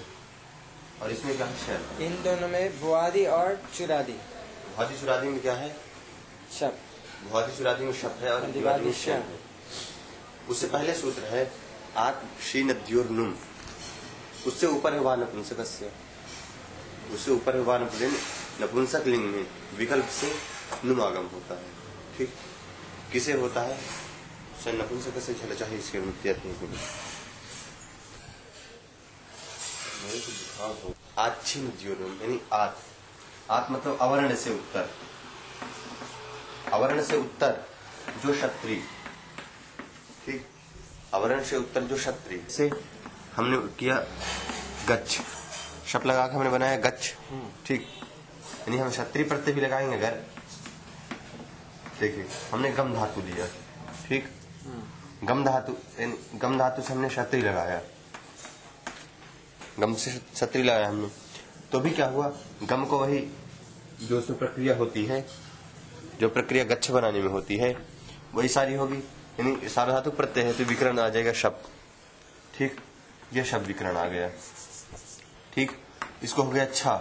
और 1.03 1.11
इसमें 1.11 1.37
क्या 1.37 1.47
है? 1.47 1.57
शैल 1.67 2.03
इन 2.07 2.23
दोनों 2.23 2.49
में 2.49 2.81
बुआदी 2.81 3.25
और 3.27 3.59
चुरादी। 3.77 4.13
भ्वादि 4.77 4.99
चुरादी 5.01 5.29
में 5.29 5.41
क्या 5.41 5.55
है? 5.55 5.69
शब्द 6.59 7.31
भौतिक 7.31 7.57
चुरादी 7.59 7.85
में 7.85 7.93
शब्द 8.01 8.25
है 8.25 8.33
और 8.35 8.47
दिवादी 8.53 8.85
में। 8.85 8.93
श्याम 8.95 9.23
है। 9.23 9.39
उससे 10.49 10.67
पहले 10.67 10.95
सूत्र 10.95 11.23
है 11.27 11.51
आत्म 11.99 12.29
श्री 12.49 12.63
नद्योर 12.65 13.09
नुम। 13.11 13.35
उससे 14.47 14.67
ऊपर 14.67 14.95
है 14.95 15.01
वह 15.01 15.17
नपुंसक 15.17 15.61
उससे 17.15 17.31
ऊपर 17.31 17.57
है 17.57 17.63
वह 17.63 17.79
नपुंसक 18.61 19.07
लिंग 19.07 19.25
में 19.25 19.47
विकल्प 19.77 20.09
से 20.11 20.35
नुम 20.85 21.01
आगम 21.03 21.27
होता 21.27 21.55
है। 21.55 21.65
ठीक? 22.19 22.35
किसे 23.13 23.33
होता 23.33 23.61
है? 23.61 23.79
से 24.65 24.73
नपुंसक 24.73 25.19
से 25.19 25.35
झल 25.35 25.55
चाहे 25.55 25.77
इसके 25.77 26.01
मुक्ति 26.01 26.29
आच्छी 31.19 31.61
नद्योर 31.61 31.99
नुम 31.99 32.23
यानी 32.23 32.41
आत। 32.53 32.83
आत 33.51 33.67
मतलब 33.71 33.99
अवर्ण 34.01 34.35
से 34.35 34.51
उत्तर। 34.51 34.91
अवर्ण 36.73 37.03
से 37.03 37.17
उत्तर 37.17 37.67
जो 38.25 38.33
क्षत्रिय। 38.33 38.83
ठीक? 40.27 40.47
अवर्ण 41.15 41.45
से 41.45 41.57
उत्तर 41.57 41.83
जो 41.83 41.97
क्षत्रिय। 41.97 42.47
से 42.51 42.71
हमने 43.37 43.59
किया 43.59 44.07
गच्छ। 44.89 45.21
शप 45.87 46.07
लगा 46.07 46.27
के 46.27 46.37
हमने 46.37 46.51
बनाया 46.51 46.77
गच्छ। 46.77 47.15
ठीक? 47.67 47.87
यानी 48.61 48.79
हम 48.79 48.91
क्षत्रिय 48.91 49.25
प्रत्यय 49.25 49.55
भी 49.55 49.61
लगाएँगे 49.61 49.97
अगर 49.97 50.36
देखिए, 52.01 52.27
हमने 52.53 52.71
गम 52.71 52.93
धातु 52.95 53.21
लिया, 53.21 53.47
ठीक? 54.09 54.29
गम 55.25 55.45
धातु 55.45 55.77
गम 56.39 56.59
धातु 56.59 56.83
से 56.83 56.93
हमने 56.93 57.09
क्षत्रिय 57.09 57.43
लगाया। 57.43 57.81
गम 59.81 59.95
से 59.95 60.11
क्षत्रिय 60.35 60.65
लगाया 60.65 60.89
हमने। 60.89 61.09
तो 61.73 61.81
भी 61.81 61.91
क्या 61.91 62.07
हुआ? 62.07 62.33
गम 62.63 62.85
को 62.85 62.99
वही 62.99 63.19
जो 64.03 64.19
उसमें 64.19 64.39
प्रक्रिया 64.39 64.77
होती 64.77 65.05
है, 65.07 65.25
जो 66.21 66.29
प्रक्रिया 66.29 66.65
गच्छ 66.65 66.91
बनाने 66.91 67.21
में 67.21 67.29
होती 67.29 67.57
है, 67.57 67.73
वही 68.35 68.49
सारी 68.49 68.75
होगी। 68.75 68.99
यानी 69.41 69.69
सारा 69.69 69.93
धातु 69.93 70.11
प्रत्यय 70.11 70.45
है 70.45 70.53
तो 70.53 70.65
विकरण 70.65 70.99
आ 70.99 71.09
जाएगा 71.09 71.33
शब्द 71.33 71.69
ठीक? 72.57 72.77
ये 73.35 73.45
शब्द 73.45 73.67
विकरण 73.67 73.97
आ 73.97 74.05
गया। 74.07 74.29
ठीक? 75.55 75.71
इसको 76.23 76.43
हो 76.43 76.51
गया 76.51 76.65
अच्छा 76.65 76.93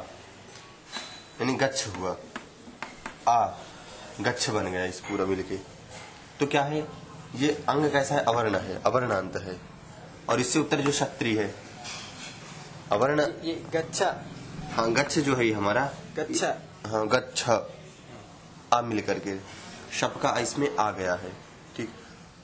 यानी 1.42 1.54
गच्छ 1.56 1.88
हुआ। 1.88 2.16
आ। 3.28 3.54
गच्छ 4.22 4.50
बन 4.50 4.64
गया 4.64 4.86
इस 4.86 5.00
पूरा 5.00 5.26
मिलके 5.26 5.58
तो 6.40 6.46
क्या 6.46 6.64
है? 6.64 6.88
ये 7.36 7.66
अंग 7.70 7.92
कैसा 7.92 8.16
है? 8.16 8.24
अवर्ण 8.24 8.56
है। 8.56 8.82
अवर्णांत 8.86 9.36
है। 9.38 9.58
और 10.30 10.40
इससे 10.40 10.60
उत्तर 10.60 10.82
जो 10.82 10.92
क्षत्रिय 10.92 11.40
है। 11.40 11.56
अवर्ण 12.92 13.22
ये 13.44 13.66
गच्छा। 13.74 14.16
हाँ 14.74 14.94
गच्छ 14.94 15.20
जो 15.20 15.36
है 15.36 15.48
ये 15.48 15.54
हमारा। 15.54 15.94
गच्छा। 16.16 16.56
हाँ 16.88 17.08
गच्छ। 17.08 17.50
आ 18.74 18.82
मिल 18.82 19.02
करके। 19.02 19.38
शप 20.00 20.20
का 20.22 20.40
इसमें 20.40 20.78
आ 20.78 20.92
गया 20.92 21.14
है। 21.14 21.32
ठीक। 21.78 21.90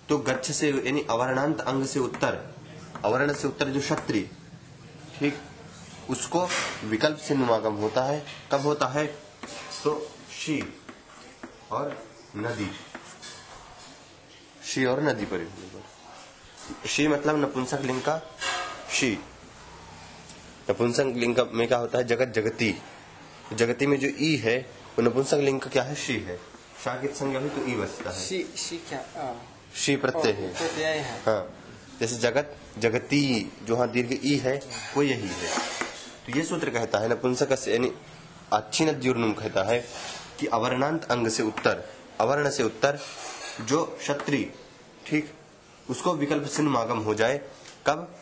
तो 0.09 0.17
गच्छ 0.17 0.51
से 0.51 0.69
यानी 0.69 1.05
अवर्णांत 1.09 1.61
अंग 1.61 1.85
से 1.85 1.99
उत्तर 1.99 2.55
अवर्ण 3.05 3.33
से 3.33 3.47
उत्तर 3.47 3.67
जो 3.67 3.79
क्षत्रिय 3.79 4.29
ठीक 5.19 5.37
उसको 6.09 6.47
विकल्प 6.83 7.17
से 7.17 7.35
नुमागम 7.35 7.73
होता 7.73 8.03
है। 8.03 8.25
कब 8.51 8.61
होता 8.61 8.87
है? 8.87 9.05
तो 9.83 10.11
शी 10.31 10.80
और 11.71 11.97
नदी। 12.37 12.69
शी 14.65 14.85
और 14.85 15.01
नदी 15.03 15.25
पर 15.25 15.47
शी 16.87 17.07
मतलब 17.07 17.37
नपुंसक 17.37 17.81
लिंग 17.81 18.01
का 18.01 18.21
शी। 18.91 19.11
नपुंसक 20.69 21.13
लिंग 21.15 21.35
में 21.53 21.67
क्या 21.67 21.77
होता 21.77 21.97
है? 21.97 22.03
जगत 22.03 22.33
जगती। 22.35 22.75
जगती 23.53 23.87
में 23.87 23.99
जो 23.99 24.07
ई 24.07 24.35
है 24.35 24.57
वो 24.97 25.01
नपुंसक 25.01 25.37
लिंग 25.37 25.59
का 25.59 25.69
क्या 25.69 25.83
है? 25.83 25.95
शी 25.95 26.17
है। 26.19 26.37
शाकित 26.83 27.15
संज्ञा 27.15 27.39
हुई 27.39 27.49
तो 27.49 27.67
ई 27.67 27.75
बचता 27.75 28.09
है। 28.09 28.19
शी 28.19 28.43
शी 28.57 28.77
क्या? 28.77 28.99
आ, 29.17 29.33
शी 29.75 29.95
प्रत्यय 29.95 30.31
है। 30.31 31.01
है। 31.01 31.19
हाँ। 31.25 31.53
जैसे 31.99 32.15
जगत 32.15 32.55
जगती 32.79 33.51
जो 33.63 33.75
हाँ 33.75 33.89
दीर्घ 33.91 34.13
ई 34.25 34.35
है 34.37 34.55
वो 34.95 35.03
यही 35.03 35.27
है। 35.27 35.57
तो 36.25 36.37
ये 36.37 36.43
सूत्र 36.45 36.69
कहता 36.69 36.99
है 36.99 37.09
नपुंसक 37.09 37.67
यानी 37.67 37.91
अच्छी 38.53 38.85
नद्युर्नुम 38.85 39.33
कहता 39.33 39.63
है। 39.63 39.85
कि 40.41 40.47
अवर्णांत 40.47 41.03
अंग 41.03 41.27
से 41.27 41.43
उत्तर, 41.43 41.89
अवर्ण 42.19 42.49
से 42.49 42.63
उत्तर, 42.63 42.99
जो 43.61 43.85
क्षत्रिय 43.85 44.53
ठीक, 45.05 45.33
उसको 45.89 46.13
विकल्प 46.13 46.45
से 46.45 46.63
नुमागम 46.63 46.97
हो 46.97 47.13
जाए, 47.13 47.41
कब? 47.87 48.15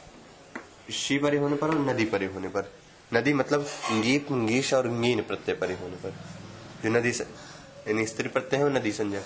शी 0.92 1.18
परे 1.18 1.38
होने 1.38 1.56
पर 1.56 1.68
और 1.68 1.80
नदी 1.80 2.06
परे 2.06 2.26
होने 2.26 2.48
पर? 2.48 2.72
नदी 3.14 3.34
मतलब 3.34 3.66
गीप 3.92 4.28
गीश 4.32 4.74
और 4.74 4.88
गीन 4.88 5.22
प्रत्यय 5.22 5.56
परे 5.56 5.74
होने 5.74 5.96
पर। 5.96 6.10
जो 6.84 6.90
नदी 6.90 7.10
यानी 7.10 8.06
स्त्री 8.06 8.30
प्रत्यय 8.30 8.60
है 8.60 8.70
नदी 8.70 8.92
संजय 8.92 9.24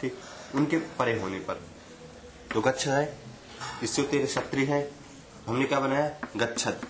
ठीक, 0.00 0.18
उनके 0.54 0.76
परे 0.78 1.20
होने 1.20 1.38
पर। 1.38 1.54
तो 2.54 2.60
गच्छ 2.60 2.88
है, 2.88 3.18
इससे 3.82 4.02
क्षत्रिय 4.26 4.64
है, 4.64 4.90
हमने 5.46 5.64
क्या 5.64 5.80
बनाया? 5.80 6.10
गच्छत। 6.36 6.80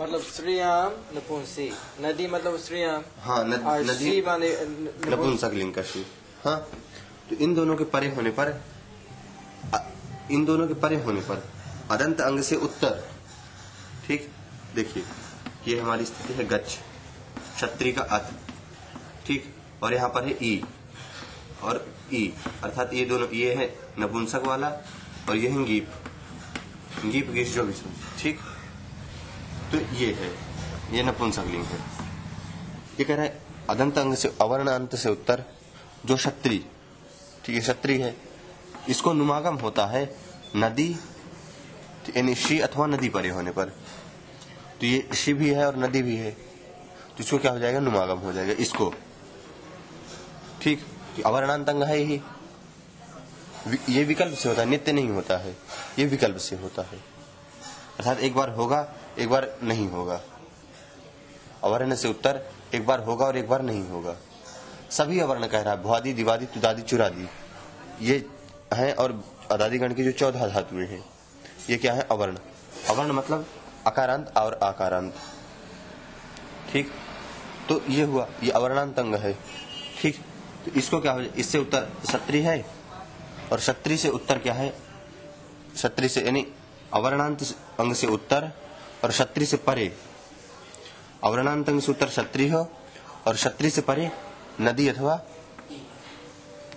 मतलब 0.00 0.20
श्रीयाम 0.22 0.92
नपुंसी। 1.16 1.70
नदी 2.02 2.26
मतलब 2.26 2.56
श्रीयाम। 2.58 3.02
हाँ 3.22 3.44
नद, 3.44 3.64
नपुंसक 5.08 5.52
लिंग 5.54 5.72
का 5.74 5.82
शी 5.82 6.04
हाँ 6.44 6.56
तो 7.30 7.36
इन 7.44 7.54
दोनों 7.54 7.76
के 7.76 7.84
परे 7.94 8.08
होने 8.14 8.30
पर 8.38 8.52
इन 10.32 10.44
दोनों 10.44 10.66
के 10.68 10.74
परे 10.82 10.96
होने 11.04 11.20
पर 11.28 11.42
अदंत 11.90 12.20
अंग 12.20 12.40
से 12.48 12.56
उत्तर 12.56 13.02
ठीक? 14.06 14.28
देखिए 14.74 15.02
ये 15.68 15.78
हमारी 15.80 16.04
स्थिति 16.04 16.32
है 16.34 16.44
गच्छ 16.48 16.68
क्षत्रिय 17.56 17.92
का 17.92 18.02
अत 18.16 18.30
ठीक? 19.26 19.54
और 19.82 19.94
यहाँ 19.94 20.08
पर 20.14 20.24
है 20.26 20.36
ई 20.42 20.62
और 21.64 21.84
ई 22.14 22.32
अर्थात 22.64 22.94
ये 22.94 23.04
दोनों 23.04 23.28
ये 23.36 23.54
है 23.54 23.66
नपुंसक 24.00 24.46
वाला 24.46 24.68
और 25.28 25.36
ये 25.36 25.48
है 25.48 25.64
गीप। 25.64 25.88
गीप 27.04 27.30
गीस 27.32 27.54
जो 27.54 27.64
भी 27.64 27.72
ठीक? 28.22 28.38
तो 29.72 29.78
ये 29.96 30.12
है, 30.12 30.30
ये 30.92 31.02
नपुंसक 31.02 31.46
लिंग 31.46 31.64
है। 31.64 31.78
ये 32.98 33.04
कह 33.04 33.14
रहा 33.14 33.24
है 33.24 33.40
अदंत 33.70 33.98
अंग 33.98 34.14
से, 34.14 34.32
अवर्ण 34.40 34.68
अंत 34.68 34.96
से 34.96 35.10
उत्तर, 35.10 35.44
जो 36.06 36.16
क्षत्रिय, 36.16 36.64
ठीक 37.44 37.54
है, 37.54 37.60
क्षत्रिय 37.60 38.02
है, 38.02 38.14
इसको 38.88 39.12
नुमागम 39.12 39.56
होता 39.56 39.86
है 39.86 40.04
नदी, 40.56 40.90
यानी 42.16 42.34
शी 42.36 42.58
अथवा 42.60 42.86
नदी 42.86 43.08
परे 43.08 43.30
होने 43.30 43.50
पर। 43.50 43.72
तो 44.80 44.86
ये 44.86 45.08
शी 45.14 45.32
भी 45.34 45.50
है 45.50 45.66
और 45.66 45.76
नदी 45.78 46.02
भी 46.02 46.16
है 46.16 46.30
तो 46.30 47.20
इसको 47.20 47.38
क्या 47.38 47.52
हो 47.52 47.58
जाएगा, 47.58 47.80
नुमागम 47.80 48.18
हो 48.18 48.32
जाएगा, 48.32 48.52
इसको। 48.54 48.92
ठीक 50.62 50.84
कि 51.16 51.22
अवर्णांत 51.22 51.68
अंग 51.68 51.82
है 51.82 51.96
ही। 51.96 52.20
ये 53.88 54.04
विकल्प 54.04 54.34
से 54.34 54.48
होता 54.48 54.62
है, 54.62 54.68
नित्य 54.68 54.92
नहीं 54.92 55.08
होता 55.10 55.36
है, 55.38 55.56
ये 55.98 56.04
विकल्प 56.06 56.36
से 56.38 56.56
होता 56.56 56.82
है। 56.82 56.98
अर्थात 57.98 58.20
एक 58.20 58.34
बार 58.34 58.50
होगा 58.50 58.80
एक 59.18 59.28
बार 59.28 59.56
नहीं 59.62 59.88
होगा। 59.88 60.20
अवर्ण 61.64 61.94
से 61.94 62.08
उत्तर, 62.08 62.50
एक 62.74 62.86
बार 62.86 63.00
होगा 63.00 63.26
और 63.26 63.36
एक 63.36 63.48
बार 63.48 63.62
नहीं 63.62 63.88
होगा। 63.88 64.16
सभी 64.90 65.20
अवर्ण 65.20 65.46
कह 65.46 65.60
रहा 65.60 65.74
है, 65.74 65.82
भुआदी, 65.82 66.12
दिवादी, 66.12 66.46
तुदादी, 66.46 66.82
चुरादी। 66.82 67.28
ये 68.00 68.26
हैं 68.74 68.94
और 68.94 69.24
अदादी 69.50 69.78
गण 69.78 69.94
की 69.94 70.04
जो 70.04 70.12
चौदह 70.12 70.46
धातुएँ 70.46 70.86
हैं। 70.86 71.04
ये 71.70 71.76
क्या 71.76 71.92
है? 71.92 72.00
अवर्ण। 72.00 72.38
अवर्ण 72.88 73.12
मतलब 73.12 73.46
अकारांत 73.86 74.36
और 74.36 74.54
आकारांत। 74.54 75.14
ठीक? 76.72 76.90
तो 77.68 77.86
ये 77.88 78.02
हुआ, 78.02 78.28
ये 78.42 78.50
अवर्णांत 78.50 78.98
अंग 78.98 79.14
है। 79.14 79.38
ठीक? 80.00 80.20
तो 80.64 80.70
इसको 80.70 81.00
क्या 81.00 81.12
हो 81.12 81.20
इससे 81.20 81.58
उत्तर 81.58 81.80
क्षत्रिय 81.80 82.42
है? 82.42 82.66
और 83.52 83.58
क्षत्रि 83.58 83.96
से 83.96 84.08
उत्तर 84.08 84.38
क्या 84.38 84.54
है? 84.54 84.68
क्षत्रि 85.74 86.08
से, 86.08 86.20
यानी 86.20 86.46
अवर्णांत 86.92 87.42
अंग 87.80 87.94
से 87.94 88.06
उत्तर 88.06 88.52
और 89.04 89.10
क्षत्रि 89.10 89.46
से 89.46 89.56
परे। 89.56 89.96
अवर्णांत 91.24 91.68
अंग 91.68 91.80
से 91.80 91.92
क्षत्रि 91.92 92.48
हो 92.48 92.72
और 93.26 93.34
क्षत्रि 93.34 93.70
से 93.70 93.80
परे 93.80 94.10
नदी 94.60 94.88
अथवा 94.88 95.20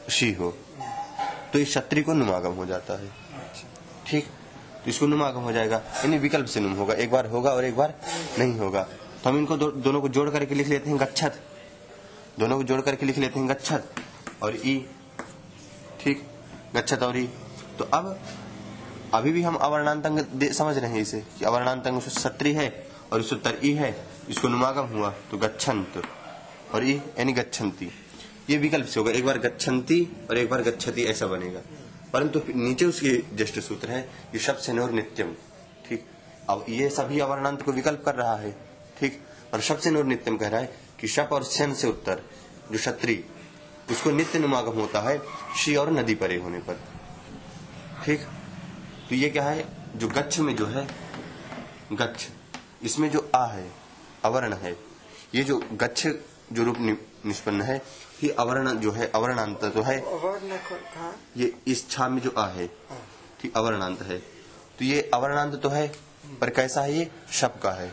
शी 0.09 0.33
हो। 0.33 0.57
तो 1.53 1.59
इस 1.59 1.69
क्षत्रि 1.69 2.03
को 2.03 2.13
नुमागम 2.13 2.51
हो 2.51 2.65
जाता 2.65 2.93
है। 2.93 3.09
ठीक? 4.07 4.25
तो 4.83 4.89
इसको 4.89 5.07
नुमागम 5.07 5.39
हो 5.39 5.51
जाएगा। 5.51 5.77
यानी 5.77 6.17
विकल्प 6.17 6.45
से 6.45 6.59
नुम 6.59 6.73
होगा। 6.73 6.93
एक 6.93 7.11
बार 7.11 7.25
होगा 7.25 7.51
और 7.51 7.65
एक 7.65 7.77
बार 7.77 7.93
नहीं 8.39 8.59
होगा। 8.59 8.83
तो 9.23 9.29
हम 9.29 9.37
इनको 9.37 9.57
दो, 9.57 9.71
दोनों 9.71 10.01
को 10.01 10.09
जोड़ 10.09 10.29
करके 10.29 10.55
लिख 10.55 10.67
लेते 10.67 10.89
हैं 10.89 10.99
गच्छत। 10.99 11.41
दोनों 12.39 12.57
को 12.57 12.63
जोड़ 12.63 12.81
करके 12.81 13.05
लिख 13.05 13.17
लेते 13.17 13.39
हैं 13.39 13.49
गच्छत 13.49 13.95
और 14.43 14.55
ई। 14.55 14.89
ठीक? 15.99 16.27
गच्छत 16.75 17.03
और 17.03 17.17
ई। 17.17 17.29
तो 17.79 17.83
अब 17.83 18.19
अभी 19.13 19.31
भी 19.31 19.41
हम 19.41 19.55
अवर्णांतंग 19.55 20.19
समझ 20.51 20.77
रहे 20.77 20.91
हैं 20.91 21.01
इसे, 21.01 21.19
कि 21.39 21.45
अवर्णांतंग 21.45 22.01
सत्री 22.01 22.53
है 22.53 22.71
और 23.11 23.21
उत्तर 23.21 23.59
ई 23.65 23.71
है, 23.73 23.95
इसको 24.29 24.47
नुमागम 24.47 24.85
हुआ 24.87 25.09
तो 25.31 25.37
गच्छंत। 25.37 26.01
और 26.73 26.85
ई, 26.85 26.93
यानी 27.19 27.33
गच्छन्ति 27.33 27.89
ये 28.49 28.57
विकल्प 28.57 28.85
से 28.85 28.99
होगा, 28.99 29.11
एक 29.11 29.25
बार 29.25 29.37
गच्छन्ति 29.39 30.27
और 30.29 30.37
एक 30.37 30.49
बार 30.49 30.61
गच्छति, 30.61 31.03
ऐसा 31.03 31.27
बनेगा। 31.27 31.61
परंतु 32.13 32.41
नीचे 32.47 32.85
उसके 32.85 33.15
जस्ट 33.35 33.59
सूत्र 33.59 33.89
है, 33.89 34.01
ये 34.33 34.39
शब्द 34.39 34.59
से 34.59 34.73
नोर 34.73 34.91
नित्यम, 34.91 35.33
ठीक? 35.87 36.05
अब 36.49 36.65
ये 36.69 36.89
सभी 36.89 37.19
अवर्णांत 37.19 37.61
को 37.61 37.71
विकल्प 37.71 38.03
कर 38.05 38.15
रहा 38.15 38.35
है, 38.35 38.51
ठीक? 38.99 39.19
और 39.53 39.61
शब्द 39.61 39.79
से 39.79 39.91
नोर 39.91 40.05
नित्यम 40.05 40.37
कह 40.37 40.47
रहा 40.47 40.59
है 40.59 40.73
कि 40.99 41.07
शप 41.07 41.29
और 41.31 41.43
शन 41.45 41.73
से 41.73 41.87
उत्तर, 41.87 42.21
जो 42.71 42.77
क्षत्रि 42.77 43.23
उसको 43.91 44.11
नित्य 44.11 44.39
नुमागम 44.39 44.79
होता 44.79 44.99
है 45.01 45.19
शी 45.57 45.75
और 45.75 45.91
नदी 45.91 46.15
परे 46.15 46.37
होने 46.37 46.59
पर, 46.59 46.79
ठीक? 48.05 48.27
तो 49.09 49.15
ये 49.15 49.29
क्या 49.29 49.43
है? 49.43 49.65
जो 49.95 50.07
गच्छ 50.07 50.39
में 50.39 50.55
जो 50.55 50.65
है 50.65 50.87
गच्छ 51.93 52.27
इसमें 52.83 53.09
जो 53.11 53.29
आ 53.35 53.45
है 53.47 53.69
अवर्ण 54.25 54.53
है 54.55 54.71
ये 55.35 55.43
जो 55.43 55.61
गच्छ 55.73 56.07
जो 56.53 56.63
रूप 56.63 56.77
निष्पन्न 57.25 57.61
है 57.61 57.75
ये 58.23 58.29
अवर्ण 58.39 58.73
जो 58.79 58.91
है 58.91 59.09
अवर्णांत 59.15 59.63
तो 59.65 59.81
है। 59.81 59.97
ये 61.37 61.53
इस 61.67 61.89
छा 61.89 62.07
में 62.09 62.21
जो 62.21 62.33
आ 62.37 62.47
है 62.47 62.67
ठीक 63.41 63.57
अवर्णांत 63.57 64.01
है। 64.01 64.17
तो 64.79 64.85
ये 64.85 65.01
अवर्णांत 65.13 65.55
तो 65.63 65.69
है 65.69 65.87
पर 66.41 66.49
कैसा 66.49 66.81
है 66.81 66.93
ये? 66.93 67.09
शब 67.31 67.59
का 67.59 67.71
है। 67.71 67.91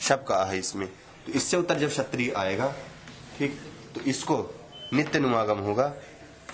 शब 0.00 0.24
का 0.24 0.34
आ 0.34 0.44
है 0.44 0.58
इसमें। 0.58 0.86
तो 1.26 1.32
इससे 1.32 1.56
उत्तर 1.56 1.78
जब 1.78 1.88
क्षत्रिय 1.88 2.32
आएगा 2.36 2.74
ठीक 3.38 3.58
तो 3.94 4.00
इसको 4.02 4.38
नित्य 4.92 5.18
नुमागम 5.18 5.58
होगा 5.60 5.92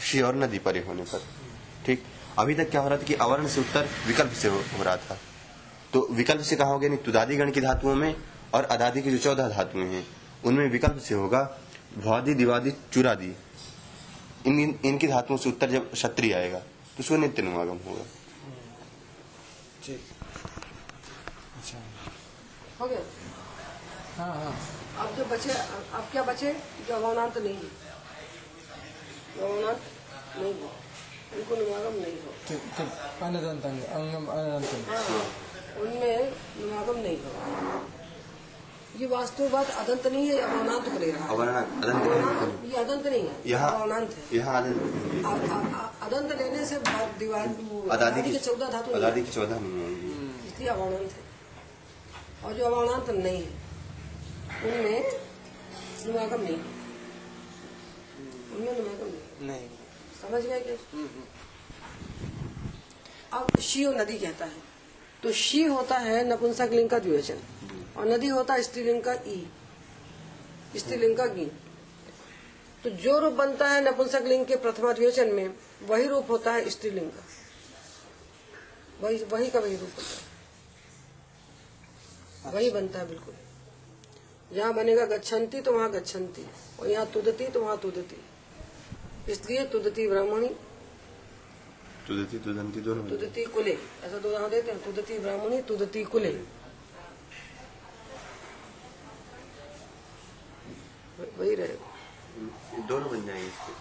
शी 0.03 0.21
और 0.21 0.37
नदी 0.37 0.59
परे 0.59 0.85
होने 0.87 1.03
पर 1.05 1.23
ठीक। 1.87 2.05
अभी 2.39 2.55
तक 2.55 2.71
क्या 2.71 2.81
हो 2.81 2.89
रहा 2.89 2.99
था 2.99 3.03
कि 3.03 3.15
अवर्ण 3.17 3.49
से 3.49 3.61
उत्तर 3.61 3.89
विकल्प 4.07 4.33
से 4.33 4.49
हो, 4.49 4.57
हो 4.79 4.83
रहा 4.83 4.97
था। 4.97 5.19
तो 5.93 6.07
विकल्प 6.13 6.43
से 6.43 6.57
कहा 6.57 6.69
हो 6.69 6.79
गया 6.79 6.97
तुदादी 6.97 7.37
गण 7.37 7.51
की 7.51 7.61
धातुओं 7.61 7.95
में 7.95 8.15
और 8.55 8.65
अदादि 8.67 9.03
की 9.03 9.11
जो 9.11 9.19
चौदह 9.19 9.49
धातुएँ 9.49 9.87
हैं 9.87 10.07
उनमें 10.45 10.69
विकल्प 10.71 10.99
से 10.99 11.15
होगा 11.15 11.43
भ्वादि 11.99 12.35
दिवादी 12.35 12.71
चुरादी। 12.93 13.33
इन, 14.47 14.61
इन 14.61 14.79
इनकी 14.85 15.07
धातुओं 15.09 15.37
से 15.37 15.49
उत्तर 15.49 15.71
जब 15.71 15.91
क्षत्रिय 15.93 16.33
आएगा 16.35 16.59
तो 16.59 17.01
उसको 17.01 17.17
नित्य 17.17 17.43
नुमागम 17.43 17.79
होगा। 17.87 18.05
ठीक। 19.85 20.01
अच्छा। 21.59 21.79
हो 22.81 22.87
गया 22.89 23.01
हाँ। 24.17 24.35
हाँ 24.35 24.55
अब 24.99 25.17
जो 25.17 25.25
बचे 25.25 25.51
अब 25.51 26.09
क्या 26.13 26.23
बचे? 26.23 26.53
जो 26.89 26.95
अवानांत 26.95 27.39
नहीं 27.39 27.55
है। 27.55 27.61
नहीं 30.41 30.55
हो। 30.55 30.71
उनको 31.31 31.53
नुमागम 31.57 31.95
नहीं 32.03 32.17
हो। 32.21 32.31
अंगम 33.97 34.25
हाँ 34.31 35.05
उनमें 35.81 36.17
नुमागम 36.61 36.97
नहीं 36.99 37.19
हो। 37.19 37.31
ये 39.01 39.07
वास्तव 39.07 39.49
बात 39.49 39.69
अदंत 39.81 40.07
नहीं 40.07 40.27
है 40.29 40.37
अवानांत 40.41 40.87
है। 40.89 40.97
ये 42.69 42.77
अदंत 42.77 43.05
नहीं 43.07 43.23
है 43.23 43.35
यहाँ 43.47 43.71
अवानांत 43.75 44.11
है। 44.11 44.23
यहाँ 44.39 44.57
अदंत 44.63 44.79
अदंत 46.03 46.31
लेने 46.41 46.65
से 46.67 46.77
दीवार 47.19 47.47
अदादि 47.97 48.21
के 48.23 48.39
चौदह 48.39 48.69
धातु 48.73 48.89
अदादि 48.93 49.21
की 49.23 49.31
चौदह 49.33 49.57
इसलिए 50.49 50.69
अवानांत 50.69 51.11
है। 51.13 51.23
और 52.45 52.53
जो 52.55 52.65
अवानांत 52.65 53.07
नहीं 53.17 53.43
है 53.43 53.51
उनमें 54.65 55.01
नुमागम 56.07 56.41
नहीं 56.43 56.57
है। 56.57 56.63
उनमें 58.53 58.73
नुमागम 58.79 59.07
नहीं 59.07 59.23
नहीं। 59.49 59.80
समझ 60.23 60.43
गए 60.43 60.61
क्या 60.61 60.75
हम्म, 60.93 61.07
हम्म। 61.07 61.25
अब 63.33 63.61
शिव 63.61 63.91
नदी 64.01 64.19
कहता 64.19 64.45
है। 64.45 64.63
तो 65.23 65.33
शी 65.33 65.63
होता 65.65 65.97
है 65.99 66.25
नपुंसकलिंग 66.29 66.89
का 66.91 66.99
द्विवचन 66.99 67.39
और 67.97 68.07
नदी 68.09 68.27
होता 68.27 68.55
है 68.55 68.63
स्त्रीलिंग 68.63 69.03
का 69.03 69.13
ई 69.13 69.47
स्त्रीलिंग 70.77 71.17
का 71.17 71.27
गी। 71.27 71.45
तो 72.85 72.91
जो 72.91 73.19
रूप 73.19 73.33
बनता 73.33 73.69
है 73.69 73.81
नपुंसकलिंग 73.85 74.47
के 74.47 74.57
प्रथमा 74.57 74.93
द्विवचन 74.93 75.29
में 75.29 75.55
वही 75.89 76.07
रूप 76.07 76.31
होता 76.31 76.53
है 76.53 76.71
स्त्रीलिंग 76.71 77.11
का। 77.11 77.23
वही 79.01 79.17
वही 79.25 79.51
का 79.51 79.61
वही 79.61 79.77
रूप 79.77 79.91
होता 79.97 80.09
है। 82.45 82.53
वही 82.55 82.71
बनता 82.71 82.99
है 82.99 83.09
बिल्कुल। 83.09 83.35
यहाँ 84.59 84.75
बनेगा 84.75 85.05
गच्छन्ति 85.07 85.61
तो 85.61 85.73
वहाँ 85.73 85.91
गच्छन्ति 85.91 86.47
और 86.81 86.89
यहाँ 86.89 87.07
तुदती 87.07 87.47
तो 87.49 87.61
वहाँ 87.61 87.77
तुदती। 87.79 88.17
इसलिए 89.31 89.65
तुदती 89.73 90.05
ब्राह्मणी 90.09 90.49
तुदती 92.07 92.39
तुदंती 92.45 92.81
दोनों 92.81 93.03
तुदती 93.09 93.43
कुले 93.55 93.75
ऐसा 94.05 94.19
दो 94.19 94.29
उदाहरण 94.29 94.51
देते 94.51 94.71
हैं 94.73 94.81
तुदती 94.85 95.19
ब्राह्मणी 95.19 95.59
तुदती 95.69 96.03
कुले 96.13 96.33
वही 101.39 101.55
रहेगा 101.55 102.87
दोनों 102.89 103.09
बन 103.11 103.21
जाएँगे 103.27 103.47
इसके। 103.47 103.73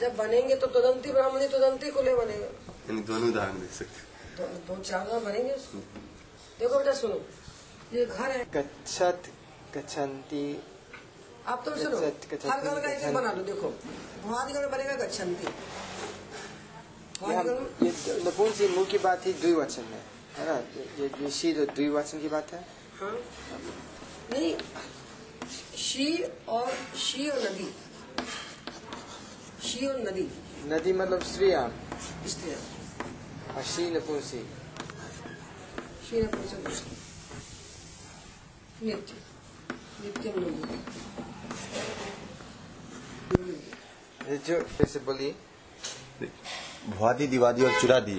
जब 0.00 0.16
बनेंगे 0.16 0.56
तो 0.56 0.66
तुदंती 0.74 1.12
ब्राह्मणी 1.12 1.46
तुदंती 1.48 1.90
कुले 1.90 2.14
बनेगा। 2.16 2.46
यानी 2.88 3.00
दोनों 3.02 3.28
उदाहरण 3.28 3.60
दे 3.60 3.66
सकते 3.78 3.98
दो, 4.36 4.44
दो 4.66 4.82
चार 4.82 5.06
उदाहरण 5.06 5.24
बनेंगे। 5.24 5.54
देखो 6.58 6.78
बेटा 6.78 6.92
सुनो। 6.94 7.18
ये 7.92 8.04
घर 8.06 8.30
है। 8.30 8.44
कच्छत 8.56 9.20
गच्छन्ति 9.74 10.44
आप 11.46 11.62
तो 11.64 11.76
सुनो 11.76 11.98
हर 12.50 12.60
घर 12.60 12.80
का 12.80 12.90
एक 12.92 13.14
बना 13.14 13.32
लो 13.32 13.42
देखो। 13.44 13.68
भुआदिगण 14.24 14.68
बनेगा 14.70 14.94
गच्छन्ति 15.04 15.48
नपुंसी 18.26 18.68
मुँह 18.68 18.84
की 18.90 18.98
बात 18.98 19.26
ही? 19.26 19.32
द्विवचन 19.32 19.84
में 19.90 20.02
है 20.36 20.46
ना? 20.46 20.56
ये 20.98 21.30
शी 21.30 21.52
जो 21.52 21.64
द्विवचन 21.66 22.20
की 22.20 22.28
बात 22.28 22.52
है। 22.52 22.60
हाँ। 23.00 23.12
नहीं 24.32 24.56
शी 25.76 26.06
और 26.48 26.72
शी 26.98 27.28
और 27.28 27.38
नदी। 27.44 27.68
शी 29.68 29.86
और 29.86 30.00
नदी। 30.00 30.28
नदी 30.66 30.92
मतलब 30.92 31.22
स्त्रियाम 31.22 31.72
इसलिए। 32.26 32.56
और 33.56 33.62
शी 33.72 33.90
नपुंसी 33.90 34.42
शी 36.08 36.20
ने 36.22 36.26
पूछा। 36.28 36.56
नित्य। 38.82 39.14
नित्यम 40.02 40.40
नदी 40.40 40.62
ये 40.62 41.29
जो 44.46 44.58
जैसे 44.78 44.98
बोलिए? 44.98 45.34
भुआदि 46.88 47.26
दिवादी 47.26 47.62
और 47.62 47.80
चुरादी। 47.80 48.14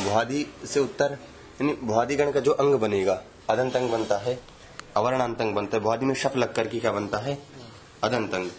भुआदि 0.00 0.46
से 0.66 0.80
उत्तर 0.80 1.12
यानी 1.60 1.72
भुआदि 1.82 2.16
गण 2.16 2.32
का 2.32 2.40
जो 2.40 2.52
अंग 2.52 2.74
बनेगा 2.74 3.22
अदंत 3.50 3.76
अंग 3.76 3.90
बनता 3.90 4.18
है 4.18 4.38
अवर्णांत 4.96 5.40
अंग 5.40 5.54
बनता 5.54 5.76
है। 5.76 5.82
भुआदि 5.82 6.06
में 6.06 6.14
शप 6.14 6.36
लग 6.36 6.54
करके 6.54 6.80
क्या 6.80 6.92
बनता 6.92 7.18
है? 7.18 7.38
अदंत 8.04 8.34
अंग 8.34 8.50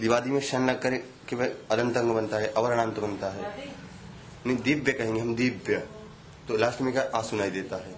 दिवादी 0.00 0.30
में 0.30 0.40
शन 0.40 0.70
लग 0.70 0.80
कर 0.82 0.94
के 1.28 1.36
वह 1.36 1.50
अदंत 1.70 1.96
अंग 1.96 2.14
बनता 2.14 2.36
है 2.36 2.52
अवर्णांत 2.56 2.98
बनता 2.98 3.30
है। 3.30 3.68
नहीं 4.46 4.56
दिव्य 4.56 4.92
कहेंगे 4.92 5.20
हम 5.20 5.34
दिव्य। 5.34 5.78
तो 6.48 6.56
लास्ट 6.56 6.80
में 6.80 6.92
क्या 6.92 7.02
आ 7.14 7.22
सुनाई 7.22 7.50
देता 7.50 7.76
है? 7.76 7.92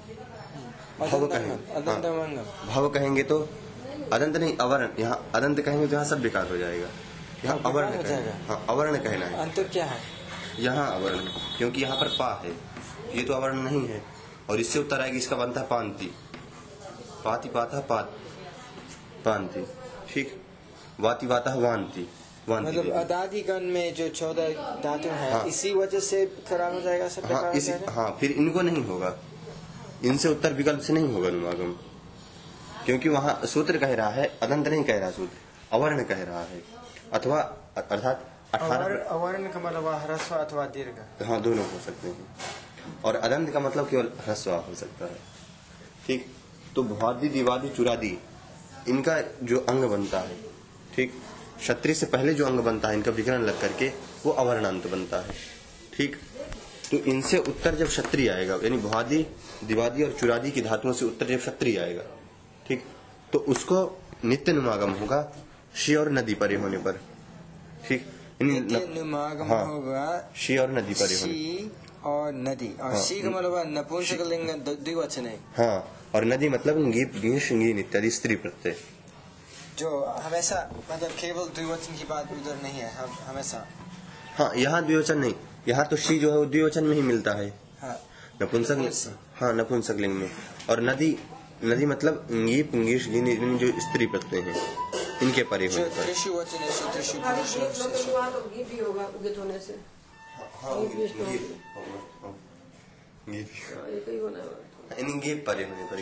भव 1.01 1.27
कहेंगे। 1.27 1.72
हाँ, 1.72 2.01
भव 2.66 2.88
कहेंगे 2.88 3.22
तो 3.22 3.38
अदंत 4.13 4.37
नहीं 4.37 4.57
अवर्ण। 4.57 4.89
यहाँ 4.99 5.31
अदंत 5.35 5.61
कहेंगे 5.61 5.87
तो 5.87 5.93
यहाँ 5.93 6.05
सब 6.05 6.23
बेकार 6.23 6.49
हो 6.49 6.57
जाएगा। 6.57 6.89
यहाँ 7.45 7.61
अवर्ण 7.67 7.91
बेकार 7.93 8.23
हो। 8.23 8.33
हाँ 8.49 8.65
अवर्ण 8.69 8.99
कहना 8.99 9.27
है। 9.27 9.37
अंतर 9.39 9.69
क्या 9.69 9.85
है? 9.85 9.99
यहाँ 10.61 10.87
अवर्ण 10.95 11.19
क्योंकि 11.59 11.83
यहाँ 11.83 11.97
पर 11.97 12.09
पा 12.19 12.33
है। 12.45 12.53
ये 13.17 13.25
तो 13.25 13.33
अवर्ण 13.33 13.63
नहीं 13.63 13.87
है। 13.89 14.03
और 14.51 14.61
इससे 14.61 14.79
उत्तर 14.79 15.01
आएगी 15.01 15.19
इसका 15.19 15.37
बनता 15.37 15.61
है 15.61 15.67
पांति। 15.67 16.11
पाति 17.25 17.49
पाता 17.49 17.81
पात 17.81 18.13
पांति। 19.25 19.67
ठीक? 20.13 20.41
वाति 21.01 21.27
वाता 21.27 21.55
वांति। 21.57 22.09
मतलब 22.49 22.73
देवी। 22.75 22.91
अदादिगण 22.91 23.65
में 23.73 23.95
जो 23.95 24.09
चौदह 24.11 24.49
धातु 24.83 25.09
है 25.09 25.33
हाँ। 25.33 25.45
इसी 25.47 25.73
वजह 25.75 26.01
से 26.01 26.25
खराब 26.49 26.75
हो 26.75 26.81
जाएगा 26.81 27.09
सब 27.09 27.33
हाँ 27.33 27.53
इसी 27.53 27.73
हाँ 27.89 28.17
फिर 28.21 28.31
इनको 28.33 28.63
नहीं 28.63 28.85
होगा। 28.85 29.15
इनसे 30.05 30.29
उत्तर 30.29 30.53
विकल्प 30.53 30.81
से 30.81 30.93
नहीं 30.93 31.13
होगा 31.15 31.29
अनुमागम 31.29 31.75
क्योंकि 32.88 33.09
वहाँ 33.09 33.40
सूत्र 33.46 33.79
कह 33.79 33.94
रहा 33.94 34.11
है 34.11 34.24
अदंत 34.42 34.68
नहीं 34.68 34.85
कह 34.85 34.98
रहा 34.98 35.11
सूत्र 35.11 35.77
अवर्ण 35.77 36.05
कह 36.05 36.22
रहा 36.22 36.40
है 36.42 36.62
अथवा 37.12 37.40
अर्थात 37.77 38.24
अठारह 38.55 39.03
अवर्ण 39.07 39.48
का 39.53 39.61
मतलब 39.61 39.87
ह्रस्व 40.05 40.35
अथवा 40.35 40.64
दीर्घ। 40.66 41.27
हाँ 41.27 41.40
दोनों 41.42 41.66
हो 41.72 41.79
सकते 41.87 42.09
हैं। 42.09 42.27
और 43.05 43.16
अदंत 43.16 43.51
का 43.51 43.61
मतलब 43.61 43.88
केवल 43.88 44.11
ह्रस्व 44.24 44.51
हो 44.51 44.74
सकता 44.74 45.05
है। 45.05 45.18
ठीक? 46.07 46.27
तो 46.74 46.83
भुआदी 46.83 47.29
दिवादी 47.29 47.68
चुरादी 47.68 48.16
इनका 48.88 49.20
जो 49.42 49.59
अंग 49.68 49.85
बनता 49.90 50.20
है 50.20 50.37
ठीक? 50.96 51.12
क्षत्रिय 51.59 51.94
से 51.94 52.07
पहले 52.07 52.35
जो 52.35 52.46
अंग 52.46 52.61
बनता 52.61 52.88
है 52.88 52.94
इनका 52.94 53.11
विकरण 53.11 53.42
लग 53.42 53.61
करके 53.61 53.88
वो 54.27 54.33
अवर्णांत 54.35 54.87
बनता 54.87 55.20
है। 55.20 55.35
ठीक? 55.96 56.16
तो 56.90 56.96
इनसे 57.11 57.38
उत्तर 57.48 57.74
जब 57.74 57.88
क्षत्रिय 57.88 58.29
आएगा 58.31 58.59
यानी 58.64 58.79
भुआदी 58.79 59.27
दिवादी 59.64 60.03
और 60.03 60.16
चुरादी 60.20 60.51
की 60.51 60.62
धातुओं 60.62 60.92
से 60.92 61.05
उत्तर 61.05 61.27
जब 61.27 61.38
क्षत्रिय 61.38 61.79
आएगा 61.79 62.14
तो 63.33 63.38
उसको 63.49 63.79
नित्य 64.25 64.53
नुमागम 64.53 64.91
होगा 64.93 65.21
शी 65.77 65.95
और 65.95 66.11
नदी 66.12 66.35
परे 66.35 66.57
होने 66.57 66.79
पर। 66.79 67.01
ठीक? 67.88 68.07
नुमागम 68.43 69.49
हाँ। 69.49 69.64
होगा 69.67 70.31
शी 70.37 70.57
और 70.57 70.71
नदी 70.73 70.95
परे 70.95 71.21
होने 71.21 71.69
और 72.05 72.33
नदी। 72.35 72.69
और 72.81 72.93
हाँ। 72.93 73.03
शी 73.03 73.21
का 73.23 73.31
मतलब 73.31 73.62
नपुंसक 73.69 74.21
लिंग 74.29 74.49
द्विवचन। 74.61 75.27
है 75.27 75.37
हाँ 75.57 75.79
और 76.14 76.25
नदी 76.25 76.49
मतलब 76.49 76.91
गीप 76.91 77.12
गीश 77.17 77.53
गीन 77.53 77.79
इत्यादि 77.79 78.11
स्त्री 78.11 78.37
प्रत्यय। 78.37 78.77
जो 79.79 80.05
हमेशा 80.25 80.69
मतलब 80.91 81.11
केवल 81.11 81.49
द्विवचन 81.55 81.97
की 81.97 82.05
बात 82.05 82.33
उधर 82.33 82.62
नहीं 82.62 82.79
है 82.81 82.91
हम 82.93 83.17
हमेशा। 83.27 83.67
हाँ 84.37 84.51
यहाँ 84.57 84.85
द्विवचन 84.87 85.19
नहीं। 85.19 85.35
यहाँ 85.69 85.87
तो 85.87 85.97
शी 85.97 86.19
जो 86.19 86.31
है 86.33 86.38
वो 86.38 86.45
द्विवचन 86.47 86.85
में 86.85 86.95
ही 86.97 87.03
मिलता 87.03 87.33
है। 87.33 87.49
हाँ। 87.81 87.99
नपुंसक। 88.43 89.17
हाँ 89.37 89.53
नपुंसक 89.55 89.97
लिंग 89.97 90.14
में। 90.14 90.31
और 90.71 90.83
नदी 90.83 91.17
नदी 91.64 91.87
मतलब 91.87 92.29
जो 93.59 93.68
स्त्री 93.81 94.07
प्रत्यय 94.07 94.40
हैं 94.40 94.57
इनके 95.23 95.42
परे 95.42 95.68
पर। 95.68 95.88
त्रिशु 96.05 96.33
वचन 96.35 96.57
है 96.57 96.71
सो 96.71 96.92
त्रिशु 96.92 97.18
होने 99.38 99.59
हाँ, 100.38 100.75
स्टोर 101.09 101.27
गीप, 101.27 101.59
हाँ। 101.75 102.35
हाँ, 103.75 103.87
एक 103.88 104.09
ही 104.09 104.18
होना 104.18 104.38
है 104.38 104.47
परे 105.47 105.64
पर 105.90 105.99